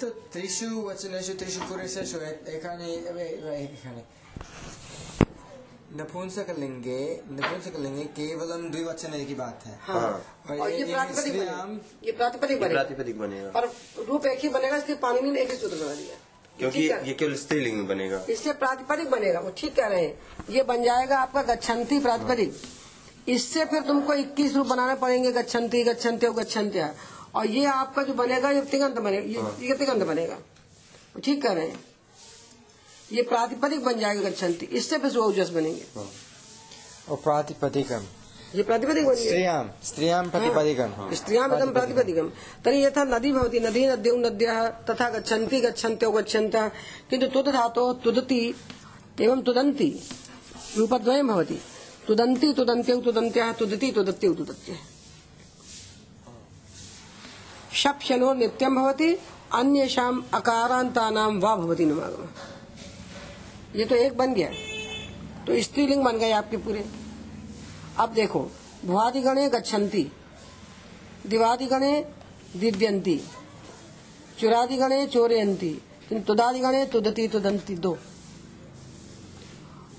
तो 0.00 0.08
त्रिशु 0.32 0.66
वचनेषु 0.66 1.32
त्रिशु 1.34 1.60
पुरुषेषु 5.90 6.40
एखाने 6.40 6.66
एखाने 6.66 6.68
नपुंसकलिंगे 6.68 7.20
नपुंसकलिंगे 7.30 8.04
केवलम 8.04 8.70
द्विवचन 8.70 9.24
की 9.24 9.34
बात 9.34 9.62
है। 9.66 9.78
हाँ। 9.82 10.24
और 10.50 10.58
और 10.58 10.70
ये- 10.70 10.90
प्रातिपदिक 10.90 11.32
बनेगा 11.32 11.80
ये 12.04 12.12
प्रातिपदिक 12.12 12.60
बनेगा 12.60 12.74
प्रातिपदिक 12.74 13.18
बनेगा। 13.18 13.48
पर 13.48 13.66
रूप 14.04 14.26
एक 14.26 14.38
ही 14.38 14.48
बनेगा 14.48 14.76
इसलिए 14.76 14.96
पानी 14.96 15.20
ने 15.20 15.40
एक 15.40 15.50
ही 15.50 15.56
सूत्र 15.56 15.76
बना 15.76 15.94
दिया। 15.94 16.16
क्योंकि 16.58 16.88
ये 17.08 17.14
केवल 17.14 17.34
स्त्रीलिंग 17.34 17.76
में 17.76 17.86
बनेगा। 17.86 18.26
इससे 18.30 18.52
प्रातिपदिक 18.52 19.10
बनेगा 19.10 19.40
वो 19.40 19.50
ठीक 19.50 19.74
कह 19.74 19.86
रहे 19.86 20.04
हैं। 20.04 20.20
ये 20.50 20.62
बन 20.62 20.82
जाएगा 20.82 21.18
आपका 21.18 21.42
गच्छन्ति 21.42 21.98
प्रातिपदिक। 21.98 22.54
इससे 23.28 23.64
फिर 23.64 23.82
तुमको 23.82 24.12
21 24.12 24.54
रूप 24.54 24.66
बनाने 24.66 24.94
पड़ेंगे 24.94 25.32
गच्छन्ति 25.32 25.84
गच्छन्ते 25.84 26.26
और 26.26 26.34
गच्छन्त्या। 26.34 26.94
और 27.34 27.46
ये 27.46 27.64
आपका 27.66 28.02
जो 28.02 28.12
बनेगा 28.14 28.50
ये 28.50 28.62
तिगंत 28.62 28.98
बनेगा 28.98 29.40
ये, 29.40 29.68
ये 29.68 29.74
तिगंत 29.74 30.02
बनेगा। 30.02 30.38
ठीक 31.24 31.42
कह 31.42 31.52
रहे 31.52 31.66
हैं। 31.66 31.89
ये 33.12 33.22
प्रातिपदिक 33.22 33.84
बन 33.84 33.98
जाएगा 33.98 34.30
गच्छन्ति 34.30 34.66
इससे 34.66 34.98
फिर 34.98 35.16
ओजस 35.16 35.50
बनेंगे। 35.50 35.86
और 37.10 37.16
प्रातिपदिकम। 37.16 38.04
ये 38.54 38.62
प्रातिपदिक 38.62 39.06
बन 39.06 39.14
स्त्रियाम 39.14 39.70
स्त्रियाम 39.84 40.30
प्रतिपदिकम। 40.30 41.14
स्त्रियामिदं 41.14 41.72
प्रातिपदिकं 41.72 42.28
तर्हि 42.64 42.84
यथा 42.84 43.04
नदी 43.04 43.32
भवति 43.32 43.60
नदी 43.60 43.86
नद्यौ 43.86 44.16
नद्यः 44.16 44.68
तथा 44.68 45.10
गच्छन्ति 45.10 45.60
गच्छन्त्यौ 45.60 46.10
गच्छन्तः। 46.10 46.68
किन्तु 47.10 47.26
तुद 47.26 47.48
धातोः 47.48 47.94
तुदति 47.94 48.54
एवं 49.20 49.42
तुदन्ति। 49.42 50.02
रूपद्वयं 50.78 51.26
भवति। 51.26 51.60
तुदन्ति 52.06 52.52
तुदन्त्यौ 52.52 53.00
तुदन्त्यः 53.00 53.52
तुदति 53.52 53.92
तुदत्यौ 53.92 54.34
तुदत्यः। 54.34 54.76
शप् 57.74 58.02
शनो 58.02 58.34
नित्यं 58.34 58.74
भवति। 58.74 59.18
अन्येषाम् 59.52 60.22
अकारान्तानां 60.34 61.40
वा 61.40 61.56
भवति 61.56 61.84
नुमागमः। 61.84 62.59
ये 63.76 63.84
तो 63.84 63.94
एक 63.94 64.16
बन 64.16 64.34
गया। 64.34 64.48
तो 65.46 65.62
स्त्रीलिंग 65.62 66.04
बन 66.04 66.18
गए 66.18 66.30
आपके 66.30 66.56
पूरे। 66.56 66.84
अब 67.98 68.12
देखो 68.12 68.50
भुआदिगणे 68.84 69.48
गच्छन्ति, 69.48 70.12
दिवादिगणे 71.26 72.06
दिव्यन्ति, 72.56 73.20
चुरादिगणे 74.38 75.06
चोरयन्ति, 75.06 75.70
किन्तु 76.08 76.24
तुदादिगणे 76.24 76.84
तुदति 76.86 77.28
तुदन्ति 77.28 77.74
दो। 77.74 77.98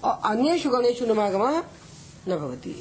और 0.03 0.21
अन्येषु 0.25 0.69
गणेषु 0.69 1.05
नुमागम 1.05 1.63
न 2.27 2.37
भवति। 2.37 2.75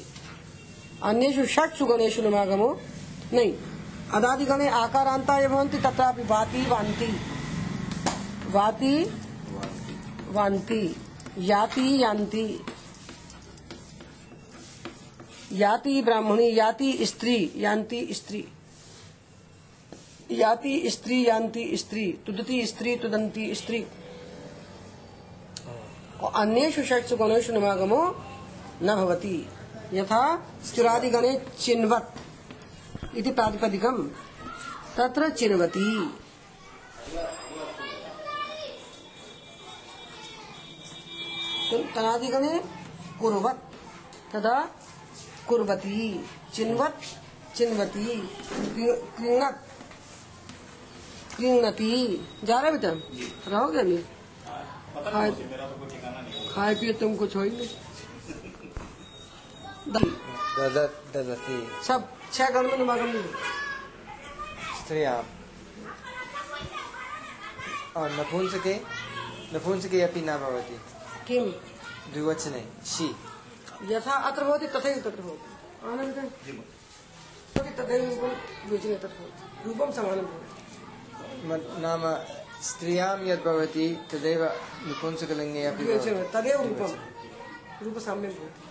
अन्येषु 1.03 1.45
षट्सु 1.45 1.85
गणेषु 1.85 2.21
नुमागमो 2.21 2.79
नहीं। 3.33 3.53
अदादिगणे 4.13 4.67
आकारान्ता 4.67 5.39
ये 5.39 5.47
भवन्ति, 5.47 5.77
तत्रापि 5.77 6.23
वाति 6.23 6.61
वाति 8.51 8.95
वान्ति, 10.31 10.95
याति 11.37 12.03
यान्ति। 12.03 12.65
याति 15.51 16.01
ब्राह्मणी, 16.01 16.59
याति 16.59 17.05
स्त्री, 17.05 17.51
यान्ति 17.55 18.07
स्त्री। 18.11 18.47
याति 20.31 20.89
स्त्री, 20.89 21.27
यान्ति 21.27 21.77
स्त्री, 21.77 22.17
तुदति 22.25 22.65
स्त्री, 22.65 22.95
तुदन्ति 22.95 23.55
स्त्री। 23.55 23.85
और 26.21 26.31
अन्येषु 26.35 26.83
षट्सु 26.83 27.17
गणेषु 27.17 27.53
नमागमो 27.53 28.25
न 28.83 28.95
भवति। 28.95 29.49
यथा 29.93 30.45
चुरादिगणे 30.75 31.45
चिन्वत् 31.59 32.19
इति 33.17 33.31
प्रातिपदिकम् 33.31 34.09
तत्र 34.97 35.29
चिन्वति। 35.29 36.20
तनादिगणे 41.71 42.53
कुर्वत्। 43.19 43.61
तदा 44.31 44.55
कुर्वती 45.47 45.99
चिन्वत् 46.53 46.99
चिन्वती 47.55 48.05
कृंगत 49.17 49.55
कृंगती 51.37 51.91
जा 52.43 52.59
रहे 52.59 52.71
बेटा 52.71 52.91
रहोगे 53.51 53.79
अभी 53.79 53.97
खाए 55.11 55.31
खाए 56.53 56.73
पिए 56.75 56.93
तुम 56.99 57.15
कुछ 57.17 57.35
हो 57.35 57.41
ही 57.41 57.49
नहीं 57.49 57.69
सब 61.87 61.99
छह 62.33 62.49
गण 62.49 62.63
में 62.67 62.77
नमागम 62.77 63.05
नहीं 63.07 63.23
स्त्रियाम 64.79 65.25
और 67.97 68.07
नपुंसके 68.19 68.75
नपुंसके 69.53 70.01
अपि 70.01 70.21
न 70.21 70.37
भवति। 70.37 70.77
किम? 71.31 71.45
द्विवचने 72.13 72.61
शी। 72.85 73.05
यथा 73.89 74.15
अत्र 74.29 74.43
भवति 74.43 74.67
तथैव 74.67 74.97
तत्र 74.97 75.21
भवति। 75.21 75.51
आनन्दः। 75.87 76.25
भवति 77.55 77.71
तथैव 77.77 78.01
रूपं 78.05 78.31
द्विवचने 78.67 78.95
तत्र 78.95 79.15
भवति। 79.19 79.67
रूपं 79.67 79.91
समानं 79.91 80.25
भवति। 80.25 81.81
नाम 81.81 82.03
स्त्रियाँ 82.61 83.11
यद् 83.23 83.43
भवति 83.43 83.87
तदेव 84.11 84.41
नपुंसकलिङ्गे 84.87 85.63
अपि 85.65 85.83
तदेव 86.33 86.59
रूपं। 86.61 86.91
रूपसाम्यं 87.83 88.31
भवति। 88.31 88.61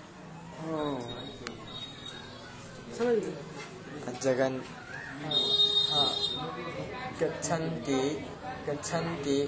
जगन् 4.22 4.56
गच्छन्ति 7.20 8.00
गच्छन्ति 8.68 9.38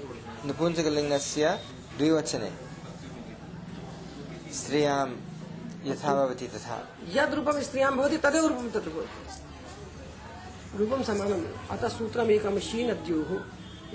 नपुंसकलिङ्गस्य 0.45 1.43
द्विवचने। 1.97 2.51
स्त्रियाँ 4.53 4.99
यथा 5.85 6.13
भवति 6.15 6.47
तथा। 6.47 6.77
यद 7.09 7.33
रूपम 7.33 7.59
स्त्रियाँ 7.61 7.91
भवति, 7.95 8.17
तदेव 8.17 8.45
रूपं 8.47 8.69
तत्र 8.71 9.07
रूपम 10.77 11.03
समानम 11.03 11.43
अतः 11.71 11.87
सूत्रम 11.87 12.31
एकम 12.31 12.59
शीन 12.59 12.89
अद्योः 12.89 13.31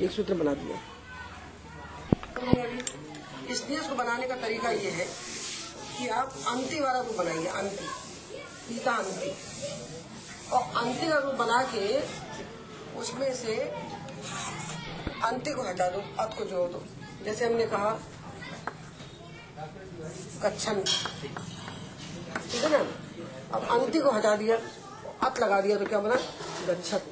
एक 0.04 0.10
सूत्र 0.10 0.34
बना 0.34 0.54
दिया। 0.54 0.76
इसलिए 3.50 3.78
इसको 3.80 3.94
बनाने 3.94 4.26
का 4.26 4.36
तरीका 4.36 4.70
ये 4.70 4.90
है 4.90 5.06
कि 5.98 6.08
आप 6.08 6.34
अंति 6.48 6.80
वाला 6.80 7.00
रूप 7.00 7.16
बनाइए, 7.16 7.46
अंति। 7.46 7.86
पीता 8.68 8.92
अंति। 8.92 9.30
और 10.52 10.62
अंति 10.82 11.06
का 11.08 11.18
रूप 11.18 11.34
बना 11.34 11.62
के 11.74 11.86
उसमें 12.98 13.34
से 13.34 13.56
अंति 15.24 15.52
को 15.52 15.62
हटा 15.62 15.88
दो, 15.88 16.02
अत 16.18 16.34
को 16.38 16.44
जोड़ 16.44 16.68
दो। 16.70 16.84
जैसे 17.24 17.46
हमने 17.46 17.66
कहा 17.66 17.90
कच्छन। 20.42 20.80
ठीक 22.52 22.64
है 22.64 22.70
ना? 22.70 22.78
अब 23.54 23.68
अंति 23.70 24.00
को 24.00 24.10
हटा 24.10 24.36
दिया 24.36 24.56
अत 25.22 25.40
लगा 25.40 25.60
दिया 25.60 25.76
तो 25.76 25.86
क्या 25.86 25.98
बना? 25.98 26.14
गच्छत 26.68 27.06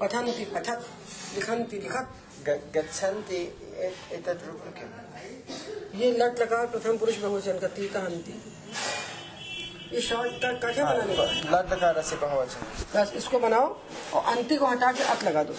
पठंती 0.00 0.44
पठत 0.44 0.86
लिखंती 1.34 1.76
लिखत। 1.76 2.08
गच्छन्ति 2.48 3.36
ए- 3.36 3.94
रूपं 4.28 4.70
किम् 4.70 6.00
ये 6.00 6.10
लट 6.12 6.38
लगा 6.38 6.66
प्रथम 6.66 6.98
पुरुष 6.98 7.16
बहुवचन 7.16 7.58
का 7.58 7.66
तीता 7.66 8.00
अंति 8.00 8.42
ये 9.92 10.00
शॉर्ट 10.00 10.32
का, 10.32 10.52
का 10.52 10.72
क्या 10.72 10.84
बनाने 10.84 11.16
का? 11.16 11.22
लट 11.22 11.72
लकार 11.72 12.02
से 12.02 12.16
बहुवचन। 12.16 12.60
बस 12.94 13.12
इसको 13.12 13.38
बनाओ 13.38 13.76
और 14.14 14.36
अंति 14.36 14.56
को 14.56 14.66
हटा 14.66 14.92
के 14.92 15.02
अत 15.02 15.24
लगा 15.24 15.42
दो। 15.42 15.54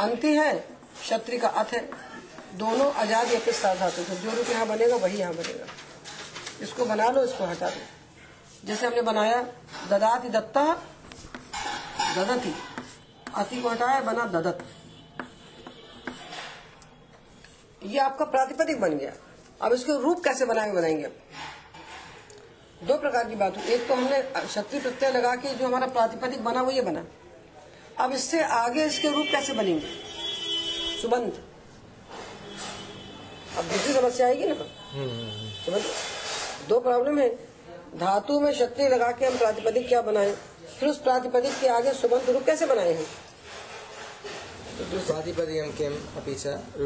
अंति 0.00 0.32
है 0.36 0.54
क्षत्रि 1.00 1.38
का 1.38 1.48
अत 1.48 1.72
है। 1.72 1.90
दोनों 2.56 2.92
आज़ाद 2.94 3.32
या 3.32 3.38
किस 3.40 3.60
साथ 3.62 3.76
धातु 3.76 4.02
थे 4.04 4.16
जो 4.16 4.30
रूप 4.30 4.50
यहाँ 4.50 4.66
बनेगा 4.66 4.96
वही 4.96 5.18
यहाँ 5.18 5.34
बनेगा। 5.34 5.66
इसको 6.62 6.84
बना 6.84 7.08
लो, 7.08 7.24
इसको 7.24 7.44
हटा 7.44 7.68
दो। 7.70 7.80
जैसे 8.64 8.86
हमने 8.86 9.02
बनाया, 9.02 9.42
ददाति 9.90 10.28
दत्ता, 10.28 10.62
ददति। 12.16 12.54
अति 13.34 13.60
को 13.62 13.68
हटाया, 13.68 14.00
बना 14.00 14.24
ददत। 14.30 14.64
ये 17.82 17.98
आपका 17.98 18.24
प्रातिपदिक 18.24 18.80
बन 18.80 18.96
गया। 18.98 19.12
अब 19.62 19.72
इसको 19.72 19.98
रूप 20.00 20.22
कैसे 20.24 20.44
बनाएँगे 20.44 20.76
बनाएँगे 20.76 21.04
अब 21.04 21.12
दो 22.82 22.96
प्रकार 22.98 23.28
की 23.28 23.36
बात 23.36 23.56
हुई। 23.56 23.74
एक 23.74 23.86
तो 23.88 23.94
हमने 23.94 24.20
क्षत्रिय 24.36 24.80
प्रत्यय 24.80 25.10
लगा 25.12 25.34
के 25.34 25.54
जो 25.54 25.66
हमारा 25.66 25.86
प्रातिपदिक 25.88 26.44
बना, 26.44 26.62
वो 26.62 26.70
ये 26.70 26.82
बना। 26.82 27.04
अब 27.98 28.12
इससे 28.12 28.42
आगे 28.42 28.84
इसके 28.84 29.10
रूप 29.10 29.26
कैसे 29.32 29.52
बनेंगे? 29.52 29.86
सुबंध। 31.02 31.42
अब 33.58 33.64
दूसरी 33.64 33.92
समस्या 33.94 34.26
आएगी 34.26 34.44
ना। 34.44 34.54
समझ 35.66 35.82
दो 36.68 36.80
प्रॉब्लम 36.80 37.18
है। 37.18 37.28
धातु 37.98 38.40
में 38.40 38.52
क्षत्रिय 38.52 38.88
लगा 38.88 39.10
के 39.10 39.26
हम 39.26 39.38
प्रातिपदिक 39.38 39.88
क्या 39.88 40.00
बनाए? 40.02 40.32
फिर 40.80 40.88
उस 40.88 40.98
प्रातिपदिक 40.98 41.52
के 41.60 41.68
आगे 41.68 41.92
सुबंध 41.92 42.30
रूप 42.30 42.42
कैसे 42.46 42.66
बनाए 42.66 42.92
हैं? 42.92 43.06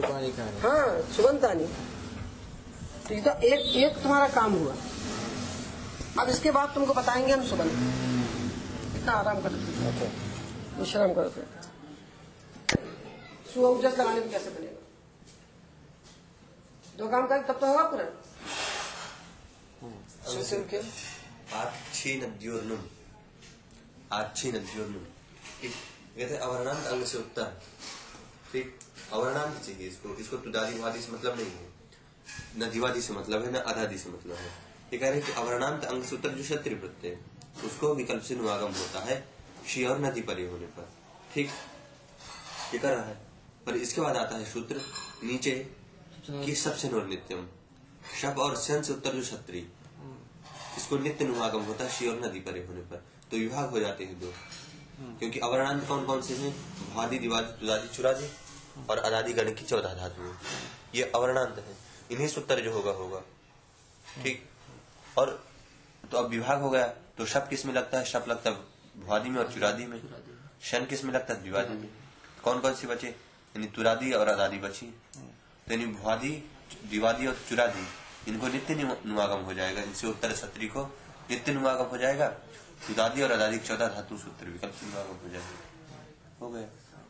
कानि 0.03 0.31
हाँ 0.61 1.01
सुबंतानी 1.17 1.65
तो 3.09 3.15
तो 3.21 3.31
एक 3.47 3.61
एक 3.77 3.97
तुम्हारा 4.03 4.29
काम 4.29 4.53
हुआ। 4.53 4.75
अब 6.19 6.29
इसके 6.29 6.51
बाद 6.51 6.73
तुमको 6.75 6.95
बताएँगे 6.95 7.33
हम 7.33 7.43
सुबंध। 7.47 7.71
इतना 8.97 9.13
आराम 9.13 9.41
करो 9.41 9.57
विश्राम 10.81 11.15
करो 11.15 11.31
लगाने 13.89 14.21
में 14.21 14.31
कैसे 14.31 14.51
बनेगा 14.51 14.70
दो 17.01 17.09
काम 17.09 17.27
करें 17.27 17.47
तब 17.47 17.59
तो 17.61 17.67
होगा 17.67 17.83
पूरा। 17.91 18.05
सुसिम 20.31 20.63
किम् 20.71 20.89
आच्छी 21.55 22.13
नद्योर्नुम 22.21 22.83
आच्छी 24.13 24.53
नद्योर्नुम 24.53 25.05
ठीक 25.61 25.73
कहते 26.17 26.35
हैं 26.35 26.41
अवर्णांत 26.41 26.87
अंग 26.87 27.05
से 27.05 27.19
उत्तर 27.19 27.47
ठीक 28.53 28.79
अवर्णांत 29.13 29.63
चाहिए 29.63 29.89
इसको। 29.89 30.15
इसको 30.17 30.37
वादी 30.83 31.01
से 31.01 31.13
मतलब 31.13 31.37
नहीं 31.37 31.47
है। 31.47 31.69
न 32.59 32.71
दिवादी 32.71 33.01
से 33.01 33.13
मतलब 33.15 33.45
है 33.45 33.53
न 33.53 33.57
अधादी 33.65 33.99
से 33.99 34.11
मतलब 34.11 34.37
है। 34.37 34.51
ये 34.93 34.99
कह 34.99 35.09
रहे 35.09 35.19
हैं 35.19 35.27
कि 35.27 35.33
अवर्णांत 35.41 35.85
अंग 35.85 36.05
से 36.05 36.15
उत्तर 36.17 36.29
जो 36.29 36.43
क्षत्रिय 36.43 36.77
प्रत्यय 36.77 37.19
उसको 37.65 37.95
विकल्प 37.95 38.23
से 38.23 38.35
नुआगम 38.37 38.73
होता 38.75 39.01
है 39.05 39.17
शी 39.69 39.85
और 39.85 40.01
नदी 40.01 40.23
परे 40.23 40.47
होने 40.49 40.67
पर। 40.77 40.93
ठीक 41.35 41.49
ये 42.75 42.79
कर 42.79 42.95
रहा 42.97 43.05
है। 43.05 43.15
पर 43.67 43.77
इसके 43.79 44.01
बाद 44.01 44.17
आता 44.17 44.37
है 44.37 44.45
सूत्र 44.53 44.81
नीचे 45.25 45.55
कि 46.31 46.55
सबसे 46.55 46.89
नोर 46.89 47.05
नित्यम? 47.05 47.49
शब 48.23 48.39
और 48.39 48.57
शन 48.57 48.83
से 48.83 48.93
उत्तर 48.93 49.13
जो 49.13 49.21
क्षत्रिय। 49.21 49.67
इसको 50.77 50.99
नित्य 50.99 51.25
अनुवागम 51.25 51.61
होता 51.61 51.85
है 51.85 51.91
शी 51.91 52.09
और 52.09 52.21
नदी 52.21 52.41
परे 52.41 52.67
होने 52.67 52.81
पर। 52.81 52.97
तो 53.31 53.37
विभाग 53.37 53.71
हो 53.71 53.81
जाते 53.81 54.05
हैं 54.05 54.21
दो। 54.21 54.33
क्योंकि 55.01 55.39
अवर्णांत 55.39 55.89
कौन 55.89 56.07
कौन 56.07 56.23
से 56.23 56.35
हैं? 56.35 56.53
भादी 56.95 57.19
दिवादी 57.19 57.61
तुदादी 57.61 57.89
चुरादी 57.89 58.29
और 58.91 58.99
अदादी 58.99 59.33
गण 59.33 59.55
की 59.55 59.65
चौदह 59.65 59.95
धातु 59.95 60.35
ये 60.95 61.13
अवर्णांत 61.15 61.59
है। 61.59 61.77
इन्हीं 62.11 62.29
से 62.29 62.41
उत्तर 62.41 62.61
जो 62.61 62.73
होगा 62.73 62.91
होगा। 62.91 63.21
ठीक? 64.23 64.49
और 65.19 65.47
तो 66.11 66.17
अब 66.17 66.27
विभाग 66.27 66.61
हो 66.61 66.71
गया। 66.71 66.87
तो 66.87 67.27
शब 67.27 67.49
किसमें 67.49 67.75
लगता 67.75 67.99
है? 67.99 68.05
शब 68.05 68.25
लगता 68.29 68.51
है 68.51 68.57
भुआदी 69.07 69.31
में 69.31 69.45
और 69.45 69.53
चुरादी 69.53 69.87
में। 69.87 70.01
शन 70.63 70.85
किसमें 70.85 71.13
लगता 71.13 71.35
है? 71.35 71.43
द्विवादी 71.43 71.75
में। 71.75 71.91
कौन 72.45 72.61
कौन 72.61 72.75
सी 72.75 72.87
बचे? 72.87 73.09
यानी 73.09 73.67
तुरादी 73.67 74.13
और 74.13 74.29
अदादी 74.29 74.59
बची। 74.59 74.87
तो 74.87 75.21
यानी 75.71 75.87
भुआदी 75.87 76.31
दिवादी 76.91 77.27
और 77.27 77.41
चुरादी 77.49 77.87
इनको 78.31 78.49
नित्य 78.49 78.75
नुआगम 79.07 79.43
हो 79.43 79.55
जाएगा। 79.55 79.83
इनसे 79.83 80.07
उत्तर 80.07 80.33
सत्री 80.33 80.67
को 80.67 80.85
नित्य 81.31 81.55
नुआगम 81.55 81.85
हो 81.85 81.99
जाएगा। 81.99 82.29
सुदादी 82.87 83.23
और 83.23 83.31
अदादी 83.31 83.59
चौदह 83.59 83.89
धातु 83.89 84.19
सूत्र 84.19 84.47
विकल्प 84.47 84.75
से 84.75 84.87
नुआगम 84.87 85.15
हो 85.15 85.29
जाएगा। 85.29 85.59
हो 86.41 86.51
गया। 86.51 86.69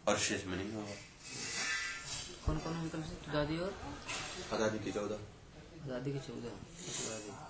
और 0.09 0.19
शेष 0.19 0.45
में 0.45 0.57
नहीं 0.57 0.73
होगा। 0.73 0.95
कौन 2.47 2.59
कौन 2.59 2.81
विकल्प 2.83 3.05
से 3.05 3.11
सुदादी 3.11 3.59
और 3.59 3.75
अदादी 4.53 4.79
के 4.79 4.93
चौदह। 4.93 5.15
अदादी 5.85 6.13
के 6.13 6.19
चौदह। 6.19 7.50